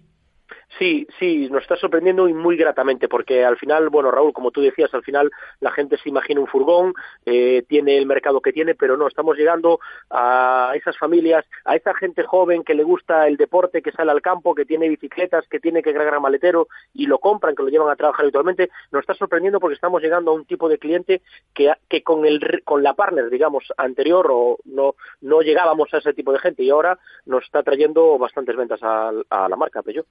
Sí, 0.78 1.06
sí, 1.20 1.50
nos 1.50 1.64
está 1.64 1.76
sorprendiendo 1.76 2.28
y 2.30 2.34
muy 2.34 2.56
gratamente, 2.56 3.10
porque 3.10 3.44
al 3.44 3.58
final, 3.58 3.90
bueno, 3.90 4.10
Raúl, 4.10 4.32
como 4.32 4.52
tú 4.52 4.62
decías, 4.62 4.94
al 4.94 5.04
final 5.04 5.30
la 5.60 5.72
gente 5.72 5.98
se 5.98 6.08
imagina 6.08 6.40
un 6.40 6.48
furgón, 6.48 6.94
eh, 7.26 7.64
tiene 7.68 7.98
el 7.98 8.06
mercado 8.06 8.40
que 8.40 8.54
tiene, 8.54 8.74
pero 8.74 8.96
no, 8.96 9.08
estamos 9.08 9.38
llegando 9.38 9.80
a 10.10 10.72
esas 10.76 10.98
familias, 10.98 11.46
a 11.66 11.76
esa 11.76 11.94
gente 11.94 12.24
joven 12.24 12.64
que 12.64 12.74
le 12.74 12.84
gusta 12.84 13.28
el 13.28 13.36
deporte, 13.36 13.82
que 13.82 13.92
sale 13.92 14.12
al 14.12 14.22
campo, 14.22 14.56
que 14.56 14.66
tiene 14.66 14.88
bicicletas, 14.88 15.46
que 15.50 15.60
tiene 15.60 15.84
que 15.84 15.94
cargar 15.94 16.20
maletero 16.22 16.68
y 16.94 17.06
lo 17.06 17.20
compran, 17.20 17.56
que 17.56 17.64
lo 17.64 17.70
llevan 17.70 17.90
a 17.90 17.96
trabajar 17.98 18.24
habitualmente. 18.24 18.70
Nos 18.92 19.02
está 19.02 19.14
sorprendiendo 19.14 19.60
porque 19.60 19.76
estamos 19.76 20.02
llegando 20.02 20.32
a 20.32 20.36
un 20.36 20.46
tipo 20.46 20.70
de 20.70 20.78
cliente 20.78 21.22
que, 21.54 21.72
que 21.90 22.02
con, 22.02 22.26
el, 22.26 22.62
con 22.64 22.82
la 22.82 22.94
partner, 22.94 23.30
digamos, 23.30 23.66
anterior 23.78 24.28
o 24.32 24.58
no, 24.66 24.96
no 25.20 25.42
llegábamos 25.42 25.94
a 25.94 25.98
ese 25.98 26.14
tipo 26.14 26.32
de 26.32 26.40
gente 26.40 26.64
y 26.64 26.70
ahora 26.70 26.98
nos 27.26 27.44
está 27.44 27.62
trayendo 27.62 28.18
bastantes 28.18 28.56
ventas 28.56 28.82
a, 28.82 29.12
a 29.30 29.50
la 29.50 29.56
marca 29.58 29.82
Peugeot. 29.82 30.08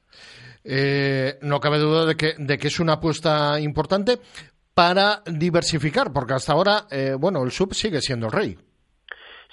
Eh, 0.64 1.38
no 1.42 1.60
cabe 1.60 1.78
duda 1.78 2.06
de 2.06 2.16
que, 2.16 2.34
de 2.38 2.58
que 2.58 2.68
es 2.68 2.80
una 2.80 2.94
apuesta 2.94 3.58
importante 3.60 4.18
para 4.74 5.22
diversificar, 5.26 6.12
porque 6.12 6.34
hasta 6.34 6.52
ahora, 6.52 6.86
eh, 6.90 7.14
bueno, 7.18 7.42
el 7.42 7.50
sub 7.50 7.74
sigue 7.74 8.00
siendo 8.00 8.26
el 8.26 8.32
rey. 8.32 8.58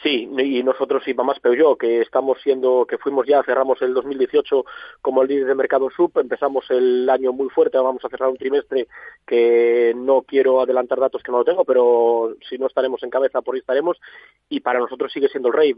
Sí, 0.03 0.29
y 0.37 0.61
nosotros 0.61 1.07
y 1.07 1.13
más 1.15 1.37
yo, 1.57 1.75
que 1.75 2.01
estamos 2.01 2.37
siendo, 2.43 2.85
que 2.85 2.99
fuimos 2.99 3.25
ya, 3.25 3.41
cerramos 3.43 3.81
el 3.81 3.95
2018 3.95 4.63
como 5.01 5.23
el 5.23 5.27
líder 5.27 5.47
de 5.47 5.55
mercado 5.55 5.89
sub, 5.89 6.11
empezamos 6.19 6.69
el 6.69 7.09
año 7.09 7.33
muy 7.33 7.49
fuerte, 7.49 7.79
vamos 7.79 8.05
a 8.05 8.09
cerrar 8.09 8.29
un 8.29 8.37
trimestre 8.37 8.87
que 9.25 9.93
no 9.95 10.21
quiero 10.21 10.61
adelantar 10.61 10.99
datos 10.99 11.23
que 11.23 11.31
no 11.31 11.39
lo 11.39 11.45
tengo, 11.45 11.65
pero 11.65 12.35
si 12.47 12.59
no 12.59 12.67
estaremos 12.67 13.01
en 13.01 13.09
cabeza, 13.09 13.41
por 13.41 13.55
ahí 13.55 13.59
estaremos, 13.59 13.97
y 14.49 14.59
para 14.59 14.79
nosotros 14.79 15.11
sigue 15.11 15.29
siendo 15.29 15.49
el 15.49 15.55
rey. 15.55 15.75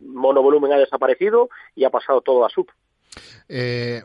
Monovolumen 0.00 0.72
ha 0.72 0.78
desaparecido 0.78 1.48
y 1.76 1.84
ha 1.84 1.90
pasado 1.90 2.20
todo 2.20 2.44
a 2.44 2.50
sub. 2.50 2.68
Eh, 3.48 4.02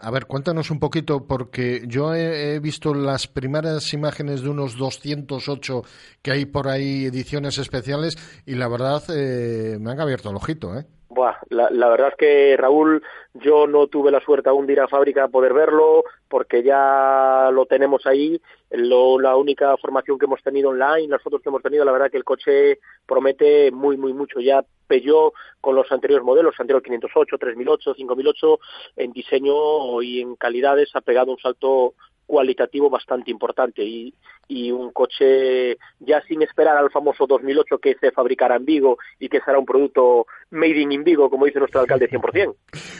a 0.00 0.10
ver, 0.10 0.26
cuéntanos 0.26 0.70
un 0.70 0.78
poquito, 0.78 1.26
porque 1.26 1.84
yo 1.86 2.14
he, 2.14 2.58
visto 2.60 2.94
las 2.94 3.26
primeras 3.26 3.92
imágenes 3.92 4.42
de 4.42 4.48
unos 4.48 4.76
208 4.76 5.82
que 6.22 6.30
hay 6.30 6.46
por 6.46 6.68
ahí, 6.68 7.04
ediciones 7.04 7.58
especiales, 7.58 8.16
y 8.46 8.54
la 8.54 8.68
verdad 8.68 9.02
eh, 9.10 9.78
me 9.80 9.90
han 9.90 10.00
abierto 10.00 10.30
el 10.30 10.36
ojito, 10.36 10.78
¿eh? 10.78 10.86
La, 11.50 11.88
verdad 11.88 12.08
es 12.08 12.16
que 12.16 12.56
Raúl, 12.56 13.02
yo 13.34 13.66
no 13.66 13.86
tuve 13.86 14.10
la 14.10 14.20
suerte 14.20 14.48
aún 14.48 14.66
de 14.66 14.74
ir 14.74 14.80
a 14.80 14.88
fábrica 14.88 15.24
a 15.24 15.28
poder 15.28 15.52
verlo, 15.54 16.04
porque 16.28 16.62
ya 16.62 17.50
lo 17.52 17.66
tenemos 17.66 18.06
ahí. 18.06 18.40
la 18.70 19.36
única 19.36 19.76
formación 19.76 20.18
que 20.18 20.26
hemos 20.26 20.42
tenido 20.42 20.70
online, 20.70 21.08
las 21.08 21.22
fotos 21.22 21.40
que 21.42 21.48
hemos 21.48 21.62
tenido, 21.62 21.84
la 21.84 21.92
verdad 21.92 22.10
que 22.10 22.16
el 22.16 22.24
coche 22.24 22.78
promete 23.06 23.70
muy, 23.70 23.96
muy 23.96 24.12
mucho. 24.12 24.40
Ya 24.40 24.64
Peugeot 24.86 25.32
con 25.60 25.74
los 25.74 25.90
anteriores 25.90 26.24
modelos, 26.24 26.54
anterior 26.58 26.82
508, 26.82 27.38
3008, 27.38 27.94
5008, 27.94 28.58
en 28.96 29.12
diseño 29.12 30.02
y 30.02 30.20
en 30.20 30.36
calidades 30.36 30.90
ha 30.94 31.00
pegado 31.00 31.30
un 31.32 31.38
salto 31.38 31.94
cualitativo 32.26 32.90
bastante 32.90 33.30
importante 33.30 33.84
y, 33.84 34.12
y, 34.48 34.70
un 34.70 34.90
coche 34.92 35.76
ya 36.00 36.20
sin 36.26 36.42
esperar 36.42 36.76
al 36.76 36.90
famoso 36.90 37.26
2008 37.26 37.78
que 37.78 37.96
se 38.00 38.10
fabricará 38.10 38.56
en 38.56 38.64
Vigo 38.64 38.98
y 39.18 39.28
que 39.28 39.40
será 39.40 39.58
un 39.58 39.64
producto 39.64 40.26
made 40.50 40.80
in 40.80 41.04
Vigo, 41.04 41.30
como 41.30 41.46
dice 41.46 41.58
nuestro 41.58 41.80
alcalde 41.80 42.10
100%. 42.10 42.54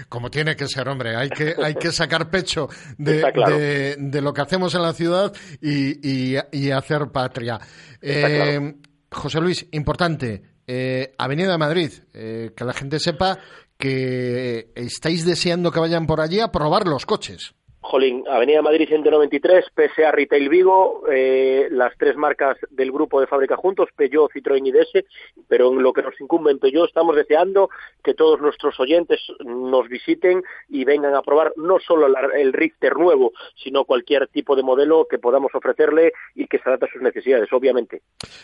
Como 0.08 0.30
tiene 0.30 0.56
que 0.56 0.66
ser, 0.68 0.88
hombre, 0.88 1.16
hay 1.16 1.28
que, 1.28 1.54
hay 1.62 1.74
que 1.74 1.90
sacar 1.90 2.30
pecho 2.30 2.68
de, 2.96 3.96
de, 3.98 4.22
lo 4.22 4.32
que 4.32 4.40
hacemos 4.40 4.74
en 4.74 4.82
la 4.82 4.92
ciudad 4.92 5.32
y, 5.60 6.36
y, 6.52 6.70
hacer 6.70 7.10
patria. 7.12 7.58
Eh, 8.00 8.74
José 9.10 9.40
Luis, 9.40 9.66
importante, 9.72 10.42
eh, 10.66 11.14
Avenida 11.18 11.52
de 11.52 11.58
Madrid, 11.58 11.90
eh, 12.12 12.52
que 12.56 12.64
la 12.64 12.72
gente 12.72 12.98
sepa 12.98 13.38
que 13.78 14.72
estáis 14.74 15.24
deseando 15.24 15.70
que 15.70 15.80
vayan 15.80 16.06
por 16.06 16.20
allí 16.20 16.40
a 16.40 16.50
probar 16.50 16.86
los 16.86 17.06
coches. 17.06 17.54
Jolín, 17.86 18.24
Avenida 18.28 18.62
Madrid 18.62 18.88
193, 18.88 19.66
PSA 19.74 20.10
Retail 20.10 20.48
Vigo, 20.48 21.04
eh, 21.08 21.68
las 21.70 21.92
tres 21.96 22.16
marcas 22.16 22.56
del 22.70 22.90
grupo 22.90 23.20
de 23.20 23.28
fábrica 23.28 23.56
juntos, 23.56 23.88
Peugeot, 23.94 24.32
Citroën 24.32 24.66
y 24.66 24.72
DS, 24.72 25.04
pero 25.46 25.72
en 25.72 25.82
lo 25.82 25.92
que 25.92 26.02
nos 26.02 26.20
incumbe 26.20 26.50
en 26.50 26.58
Peugeot 26.58 26.88
estamos 26.88 27.14
deseando 27.14 27.70
que 28.02 28.14
todos 28.14 28.40
nuestros 28.40 28.78
oyentes 28.80 29.20
nos 29.44 29.88
visiten 29.88 30.42
y 30.68 30.84
vengan 30.84 31.14
a 31.14 31.22
probar 31.22 31.52
no 31.56 31.78
solo 31.78 32.08
el 32.34 32.52
Richter 32.52 32.96
nuevo, 32.96 33.32
sino 33.54 33.84
cualquier 33.84 34.26
tipo 34.28 34.56
de 34.56 34.64
modelo 34.64 35.06
que 35.08 35.18
podamos 35.18 35.54
ofrecerle 35.54 36.12
y 36.34 36.48
que 36.48 36.58
se 36.58 36.68
adapte 36.68 36.86
a 36.86 36.92
sus 36.92 37.02
necesidades, 37.02 37.52
obviamente. 37.52 38.02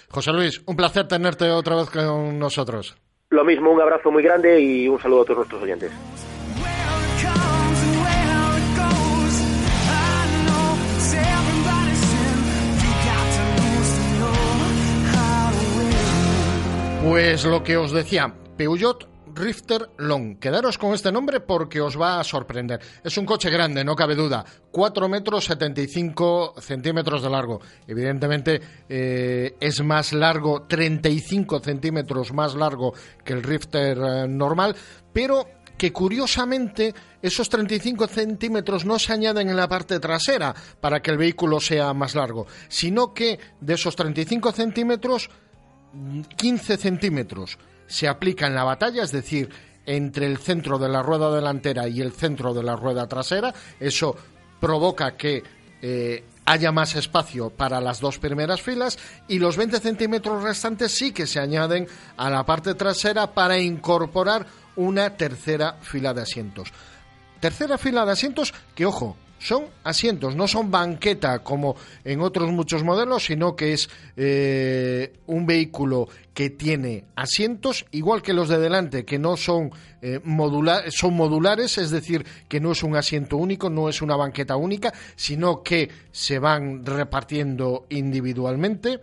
José 0.08 0.32
Luis, 0.32 0.62
un 0.66 0.76
placer 0.76 1.08
tenerte 1.08 1.50
otra 1.50 1.74
vez 1.74 1.90
con 1.90 2.38
nosotros. 2.38 2.96
Lo 3.30 3.44
mismo, 3.44 3.72
un 3.72 3.80
abrazo 3.80 4.12
muy 4.12 4.22
grande 4.22 4.60
y 4.60 4.86
un 4.86 5.00
saludo 5.00 5.22
a 5.22 5.24
todos 5.24 5.38
nuestros 5.38 5.62
oyentes. 5.62 5.90
Pues 17.02 17.44
lo 17.44 17.64
que 17.64 17.76
os 17.76 17.90
decía, 17.90 18.32
Peugeot 18.56 19.08
Rifter 19.34 19.90
Long. 19.98 20.38
Quedaros 20.38 20.78
con 20.78 20.94
este 20.94 21.10
nombre 21.10 21.40
porque 21.40 21.80
os 21.80 22.00
va 22.00 22.20
a 22.20 22.24
sorprender. 22.24 22.80
Es 23.02 23.16
un 23.18 23.26
coche 23.26 23.50
grande, 23.50 23.84
no 23.84 23.96
cabe 23.96 24.14
duda. 24.14 24.44
4 24.70 25.08
metros 25.08 25.46
75 25.46 26.54
centímetros 26.60 27.22
de 27.22 27.30
largo. 27.30 27.60
Evidentemente 27.88 28.60
eh, 28.88 29.56
es 29.58 29.82
más 29.82 30.12
largo, 30.12 30.62
35 30.62 31.58
centímetros 31.58 32.32
más 32.32 32.54
largo 32.54 32.94
que 33.24 33.32
el 33.32 33.42
Rifter 33.42 33.98
eh, 33.98 34.28
normal, 34.28 34.76
pero 35.12 35.46
que 35.76 35.92
curiosamente 35.92 36.94
esos 37.20 37.48
35 37.48 38.06
centímetros 38.06 38.84
no 38.84 39.00
se 39.00 39.12
añaden 39.12 39.48
en 39.50 39.56
la 39.56 39.68
parte 39.68 39.98
trasera 39.98 40.54
para 40.80 41.02
que 41.02 41.10
el 41.10 41.16
vehículo 41.16 41.58
sea 41.58 41.92
más 41.92 42.14
largo, 42.14 42.46
sino 42.68 43.12
que 43.12 43.40
de 43.60 43.74
esos 43.74 43.96
35 43.96 44.52
centímetros 44.52 45.28
15 46.36 46.76
centímetros 46.76 47.58
se 47.86 48.08
aplica 48.08 48.46
en 48.46 48.54
la 48.54 48.64
batalla, 48.64 49.02
es 49.02 49.12
decir, 49.12 49.50
entre 49.84 50.26
el 50.26 50.38
centro 50.38 50.78
de 50.78 50.88
la 50.88 51.02
rueda 51.02 51.34
delantera 51.34 51.88
y 51.88 52.00
el 52.00 52.12
centro 52.12 52.54
de 52.54 52.62
la 52.62 52.76
rueda 52.76 53.06
trasera. 53.06 53.52
Eso 53.78 54.16
provoca 54.60 55.16
que 55.16 55.42
eh, 55.82 56.24
haya 56.44 56.72
más 56.72 56.94
espacio 56.94 57.50
para 57.50 57.80
las 57.80 58.00
dos 58.00 58.18
primeras 58.18 58.62
filas 58.62 58.98
y 59.28 59.38
los 59.38 59.56
20 59.56 59.80
centímetros 59.80 60.42
restantes 60.42 60.92
sí 60.92 61.12
que 61.12 61.26
se 61.26 61.40
añaden 61.40 61.86
a 62.16 62.30
la 62.30 62.44
parte 62.44 62.74
trasera 62.74 63.32
para 63.32 63.58
incorporar 63.58 64.46
una 64.76 65.16
tercera 65.16 65.76
fila 65.82 66.14
de 66.14 66.22
asientos. 66.22 66.68
Tercera 67.40 67.76
fila 67.76 68.06
de 68.06 68.12
asientos 68.12 68.54
que, 68.74 68.86
ojo, 68.86 69.16
son 69.42 69.64
asientos, 69.82 70.36
no 70.36 70.46
son 70.46 70.70
banqueta 70.70 71.40
como 71.40 71.74
en 72.04 72.20
otros 72.20 72.50
muchos 72.52 72.84
modelos, 72.84 73.24
sino 73.24 73.56
que 73.56 73.72
es 73.72 73.90
eh, 74.16 75.14
un 75.26 75.46
vehículo 75.46 76.08
que 76.32 76.50
tiene 76.50 77.04
asientos, 77.16 77.84
igual 77.90 78.22
que 78.22 78.32
los 78.32 78.48
de 78.48 78.58
delante, 78.58 79.04
que 79.04 79.18
no 79.18 79.36
son, 79.36 79.70
eh, 80.00 80.20
son 80.90 81.14
modulares, 81.14 81.76
es 81.78 81.90
decir, 81.90 82.24
que 82.48 82.60
no 82.60 82.72
es 82.72 82.82
un 82.82 82.96
asiento 82.96 83.36
único, 83.36 83.68
no 83.68 83.88
es 83.88 84.00
una 84.00 84.16
banqueta 84.16 84.56
única, 84.56 84.92
sino 85.16 85.62
que 85.62 85.90
se 86.12 86.38
van 86.38 86.86
repartiendo 86.86 87.86
individualmente. 87.90 89.00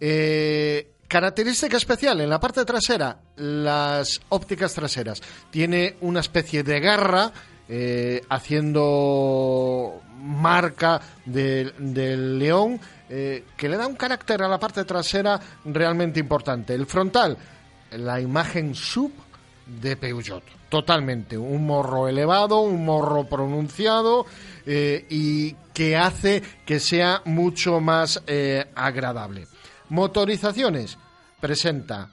Eh, 0.00 0.92
característica 1.08 1.76
especial 1.76 2.20
en 2.20 2.30
la 2.30 2.40
parte 2.40 2.64
trasera, 2.64 3.18
las 3.36 4.20
ópticas 4.28 4.72
traseras. 4.72 5.20
Tiene 5.50 5.96
una 6.00 6.20
especie 6.20 6.62
de 6.62 6.80
garra 6.80 7.32
eh, 7.68 8.22
haciendo 8.28 10.02
marca 10.20 11.00
del 11.24 12.38
león 12.38 12.78
eh, 13.08 13.44
que 13.56 13.68
le 13.68 13.76
da 13.76 13.86
un 13.86 13.96
carácter 13.96 14.42
a 14.42 14.48
la 14.48 14.58
parte 14.58 14.84
trasera 14.84 15.40
realmente 15.64 16.20
importante. 16.20 16.74
El 16.74 16.86
frontal, 16.86 17.36
la 17.92 18.20
imagen 18.20 18.74
sub 18.74 19.12
de 19.66 19.96
Peugeot, 19.96 20.44
totalmente, 20.68 21.38
un 21.38 21.66
morro 21.66 22.06
elevado, 22.06 22.60
un 22.60 22.84
morro 22.84 23.26
pronunciado 23.28 24.26
eh, 24.66 25.06
y 25.08 25.54
que 25.72 25.96
hace 25.96 26.42
que 26.66 26.78
sea 26.78 27.22
mucho 27.24 27.80
más 27.80 28.22
agradable. 28.74 29.46
Motorizaciones, 29.88 30.98
presenta 31.40 32.10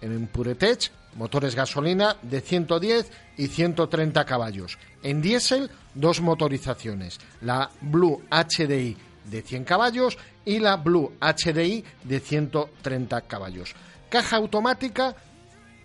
en 0.00 0.26
Puretech 0.26 0.90
motores 1.16 1.54
gasolina 1.54 2.16
de 2.22 2.40
110 2.40 3.10
y 3.36 3.48
130 3.48 4.24
caballos. 4.24 4.78
En 5.02 5.22
diésel, 5.22 5.70
dos 5.94 6.20
motorizaciones, 6.20 7.18
la 7.40 7.70
Blue 7.80 8.22
HDI 8.30 8.96
de 9.24 9.42
100 9.42 9.64
caballos 9.64 10.18
y 10.44 10.58
la 10.58 10.76
Blue 10.76 11.12
HDI 11.20 11.84
de 12.04 12.20
130 12.20 13.20
caballos. 13.22 13.74
Caja 14.08 14.36
automática 14.36 15.14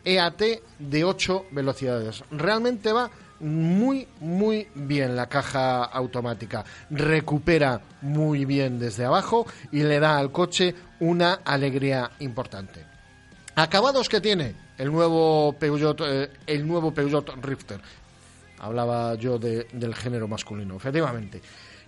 EAT 0.04 0.42
de 0.80 1.04
8 1.04 1.48
velocidades. 1.52 2.24
Realmente 2.32 2.92
va 2.92 3.10
muy, 3.40 4.08
muy 4.22 4.68
bien 4.74 5.16
la 5.16 5.28
caja 5.28 5.84
automática. 5.84 6.64
Recupera 6.90 7.82
muy 8.02 8.46
bien 8.46 8.80
desde 8.80 9.06
abajo 9.06 9.46
y 9.72 9.84
le 9.84 10.00
da 10.00 10.18
al 10.18 10.32
coche 10.32 10.74
una 11.00 11.34
alegría 11.44 12.12
importante. 12.20 12.95
Acabados 13.56 14.10
que 14.10 14.20
tiene 14.20 14.54
el 14.78 14.92
nuevo 14.92 15.56
Peugeot, 15.58 16.02
eh, 16.02 16.30
el 16.46 16.68
nuevo 16.68 16.94
Peugeot 16.94 17.30
Rifter. 17.42 17.80
Hablaba 18.60 19.16
yo 19.16 19.38
del 19.40 19.96
género 19.96 20.28
masculino, 20.28 20.76
efectivamente. 20.76 21.42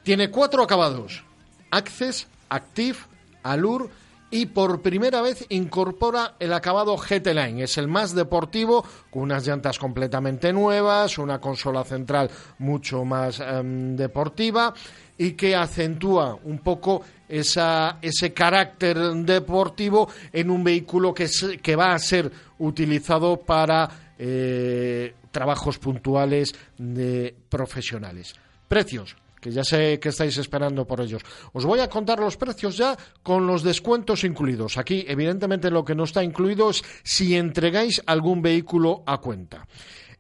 Tiene 0.04 0.30
cuatro 0.30 0.64
acabados: 0.64 1.24
Access, 1.72 2.28
Active, 2.50 2.98
Allure 3.44 3.90
y 4.30 4.48
por 4.48 4.82
primera 4.82 5.22
vez 5.22 5.46
incorpora 5.50 6.36
el 6.40 6.54
acabado 6.54 6.98
GT 6.98 7.34
Line. 7.34 7.64
Es 7.64 7.78
el 7.78 7.88
más 7.88 8.14
deportivo, 8.14 8.86
con 9.10 9.24
unas 9.24 9.46
llantas 9.46 9.80
completamente 9.80 10.52
nuevas, 10.52 11.18
una 11.18 11.40
consola 11.40 11.84
central 11.84 12.30
mucho 12.60 13.06
más 13.06 13.40
em, 13.40 13.96
deportiva 13.96 14.74
y 15.18 15.32
que 15.32 15.56
acentúa 15.56 16.38
un 16.44 16.60
poco 16.60 17.02
esa, 17.28 17.98
ese 18.02 18.34
carácter 18.34 18.98
deportivo 18.98 20.10
en 20.32 20.50
un 20.50 20.64
vehículo 20.64 21.14
que, 21.14 21.76
va 21.76 21.94
a 21.94 22.00
ser 22.00 22.32
utilizado 22.60 23.38
para 23.38 24.14
eh, 24.18 25.14
trabajos 25.32 25.78
puntuales 25.78 26.54
de 26.78 27.36
profesionales. 27.50 28.34
Precios, 28.68 29.16
que 29.40 29.52
ya 29.52 29.64
sé 29.64 30.00
que 30.00 30.10
estáis 30.10 30.38
esperando 30.38 30.86
por 30.86 31.02
ellos. 31.02 31.22
Os 31.54 31.66
voy 31.66 31.80
a 31.80 31.90
contar 31.90 32.20
los 32.20 32.38
precios 32.38 32.78
ya 32.78 32.98
con 33.24 33.48
los 33.48 33.64
descuentos 33.64 34.24
incluidos. 34.24 34.78
Aquí, 34.78 35.06
evidentemente, 35.08 35.70
lo 35.70 35.86
que 35.86 35.96
no 35.96 36.04
está 36.04 36.24
incluido 36.24 36.70
es 36.70 36.84
si 37.04 37.36
entregáis 37.36 38.02
algún 38.06 38.42
vehículo 38.42 39.04
a 39.06 39.20
cuenta. 39.20 39.68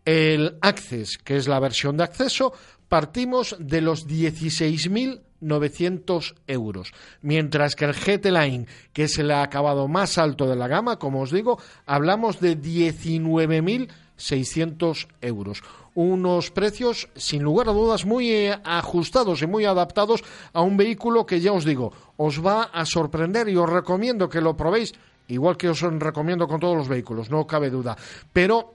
El 0.07 0.57
Access, 0.61 1.17
que 1.17 1.35
es 1.35 1.49
la 1.49 1.59
versión 1.59 1.97
de 1.97 2.05
acceso, 2.05 2.53
partimos 2.87 3.57
de 3.59 3.81
los 3.81 4.07
16.900 4.07 6.35
euros, 6.47 6.93
mientras 7.21 7.75
que 7.75 7.83
el 7.83 7.93
GT 7.93 8.31
Line, 8.31 8.67
que 8.93 9.03
es 9.03 9.19
el 9.19 9.31
acabado 9.31 9.89
más 9.89 10.17
alto 10.17 10.47
de 10.47 10.55
la 10.55 10.69
gama, 10.69 10.97
como 10.97 11.19
os 11.19 11.31
digo, 11.31 11.59
hablamos 11.85 12.39
de 12.39 12.57
19.600 12.57 15.07
euros. 15.19 15.61
Unos 15.93 16.51
precios, 16.51 17.09
sin 17.17 17.43
lugar 17.43 17.67
a 17.67 17.73
dudas, 17.73 18.05
muy 18.05 18.31
eh, 18.31 18.57
ajustados 18.63 19.41
y 19.41 19.45
muy 19.45 19.65
adaptados 19.65 20.23
a 20.53 20.61
un 20.61 20.77
vehículo 20.77 21.25
que 21.25 21.41
ya 21.41 21.51
os 21.51 21.65
digo, 21.65 21.91
os 22.15 22.41
va 22.41 22.63
a 22.63 22.85
sorprender 22.85 23.49
y 23.49 23.57
os 23.57 23.69
recomiendo 23.69 24.29
que 24.29 24.39
lo 24.39 24.55
probéis 24.55 24.93
igual 25.27 25.57
que 25.57 25.67
os 25.67 25.81
recomiendo 25.81 26.47
con 26.47 26.61
todos 26.61 26.77
los 26.77 26.87
vehículos, 26.87 27.29
no 27.29 27.45
cabe 27.45 27.69
duda. 27.69 27.97
Pero 28.31 28.71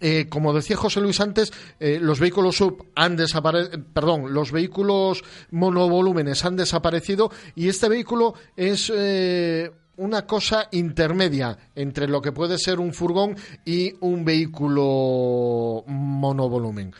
eh, 0.00 0.26
como 0.28 0.52
decía 0.52 0.76
José 0.76 1.00
Luis 1.00 1.20
antes, 1.20 1.52
eh, 1.80 1.98
los 2.00 2.20
vehículos 2.20 2.56
sub 2.56 2.86
han 2.94 3.16
desaparecido, 3.16 3.82
perdón, 3.92 4.34
los 4.34 4.52
vehículos 4.52 5.22
monovolúmenes 5.50 6.44
han 6.44 6.56
desaparecido 6.56 7.30
y 7.54 7.68
este 7.68 7.88
vehículo 7.88 8.34
es 8.56 8.92
eh, 8.94 9.70
una 9.96 10.26
cosa 10.26 10.68
intermedia 10.72 11.56
entre 11.74 12.08
lo 12.08 12.20
que 12.20 12.32
puede 12.32 12.58
ser 12.58 12.80
un 12.80 12.92
furgón 12.92 13.36
y 13.64 13.94
un 14.00 14.24
vehículo 14.24 15.84
monovolumen. 15.86 16.92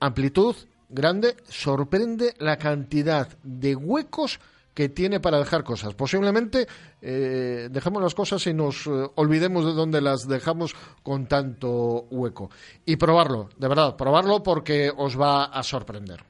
amplitud 0.00 0.54
grande, 0.88 1.36
sorprende 1.48 2.34
la 2.38 2.56
cantidad 2.56 3.28
de 3.42 3.76
huecos 3.76 4.40
que 4.74 4.88
tiene 4.88 5.20
para 5.20 5.38
dejar 5.38 5.64
cosas. 5.64 5.94
Posiblemente 5.94 6.66
eh, 7.02 7.68
dejamos 7.70 8.02
las 8.02 8.14
cosas 8.14 8.46
y 8.46 8.54
nos 8.54 8.86
eh, 8.86 8.90
olvidemos 9.16 9.64
de 9.64 9.72
dónde 9.72 10.00
las 10.00 10.28
dejamos 10.28 10.74
con 11.02 11.26
tanto 11.26 12.06
hueco. 12.10 12.50
Y 12.84 12.96
probarlo, 12.96 13.48
de 13.56 13.68
verdad, 13.68 13.96
probarlo 13.96 14.42
porque 14.42 14.92
os 14.96 15.20
va 15.20 15.44
a 15.44 15.62
sorprender. 15.62 16.24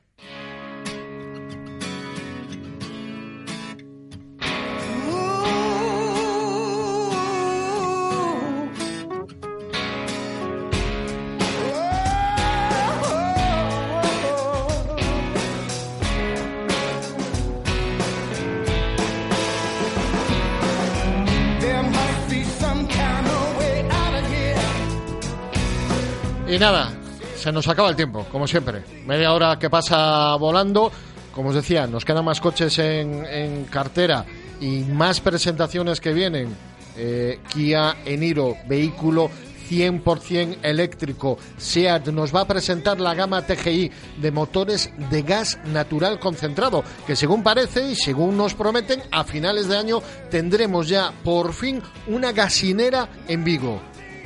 Nada, 26.61 26.93
se 27.37 27.51
nos 27.51 27.67
acaba 27.69 27.89
el 27.89 27.97
tiempo, 27.97 28.27
como 28.31 28.47
siempre. 28.47 28.83
Media 29.07 29.33
hora 29.33 29.59
que 29.59 29.71
pasa 29.71 30.37
volando. 30.37 30.93
Como 31.33 31.49
os 31.49 31.55
decía, 31.55 31.87
nos 31.87 32.05
quedan 32.05 32.25
más 32.25 32.39
coches 32.39 32.79
en, 32.79 33.65
cartera 33.65 34.27
y 34.61 34.81
más 34.81 35.23
presentaciones 35.23 36.01
que 36.01 36.13
vienen. 36.13 36.55
Eh, 36.99 37.41
Kia 37.51 37.97
Eniro, 38.05 38.57
vehículo 38.69 39.31
100% 39.71 40.59
eléctrico. 40.63 41.39
SEAT 41.57 42.09
nos 42.09 42.35
va 42.35 42.43
a 42.43 42.47
presentar 42.47 43.01
la 43.01 43.15
gama 43.15 43.47
TGI 43.47 43.91
de 44.21 44.31
motores 44.31 44.91
de 45.09 45.23
gas 45.23 45.59
natural 45.65 46.21
concentrado, 46.21 46.85
que 47.07 47.17
según 47.17 47.43
parece 47.43 47.91
y 47.91 47.95
según 47.95 48.37
nos 48.37 48.53
prometen, 48.53 49.03
a 49.11 49.25
finales 49.25 49.67
de 49.67 49.79
año 49.79 50.03
tendremos 50.31 50.89
ya 50.89 51.11
por 51.25 51.55
fin 51.55 51.81
una 52.07 52.33
gasinera 52.33 53.09
en 53.29 53.45
Vigo. 53.45 53.81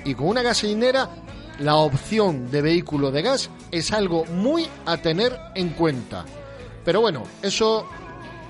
Y 0.05 0.15
con 0.15 0.27
una 0.27 0.43
gasinera 0.43 1.09
la 1.59 1.77
opción 1.77 2.51
de 2.51 2.63
vehículo 2.63 3.11
de 3.11 3.23
gas 3.23 3.51
es 3.71 3.93
algo 3.93 4.25
muy 4.27 4.67
a 4.87 4.97
tener 4.97 5.39
en 5.55 5.71
cuenta. 5.71 6.25
Pero 6.85 7.01
bueno, 7.01 7.25
eso 7.43 7.87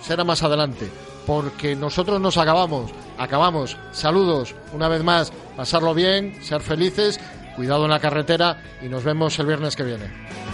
será 0.02 0.24
más 0.24 0.42
adelante, 0.42 0.88
porque 1.26 1.76
nosotros 1.76 2.20
nos 2.20 2.36
acabamos, 2.36 2.90
acabamos. 3.18 3.76
Saludos, 3.92 4.54
una 4.72 4.88
vez 4.88 5.02
más, 5.02 5.32
pasarlo 5.56 5.94
bien, 5.94 6.42
ser 6.42 6.60
felices, 6.60 7.20
cuidado 7.56 7.84
en 7.84 7.90
la 7.90 8.00
carretera 8.00 8.62
y 8.82 8.88
nos 8.88 9.04
vemos 9.04 9.38
el 9.38 9.46
viernes 9.46 9.76
que 9.76 9.84
viene. 9.84 10.53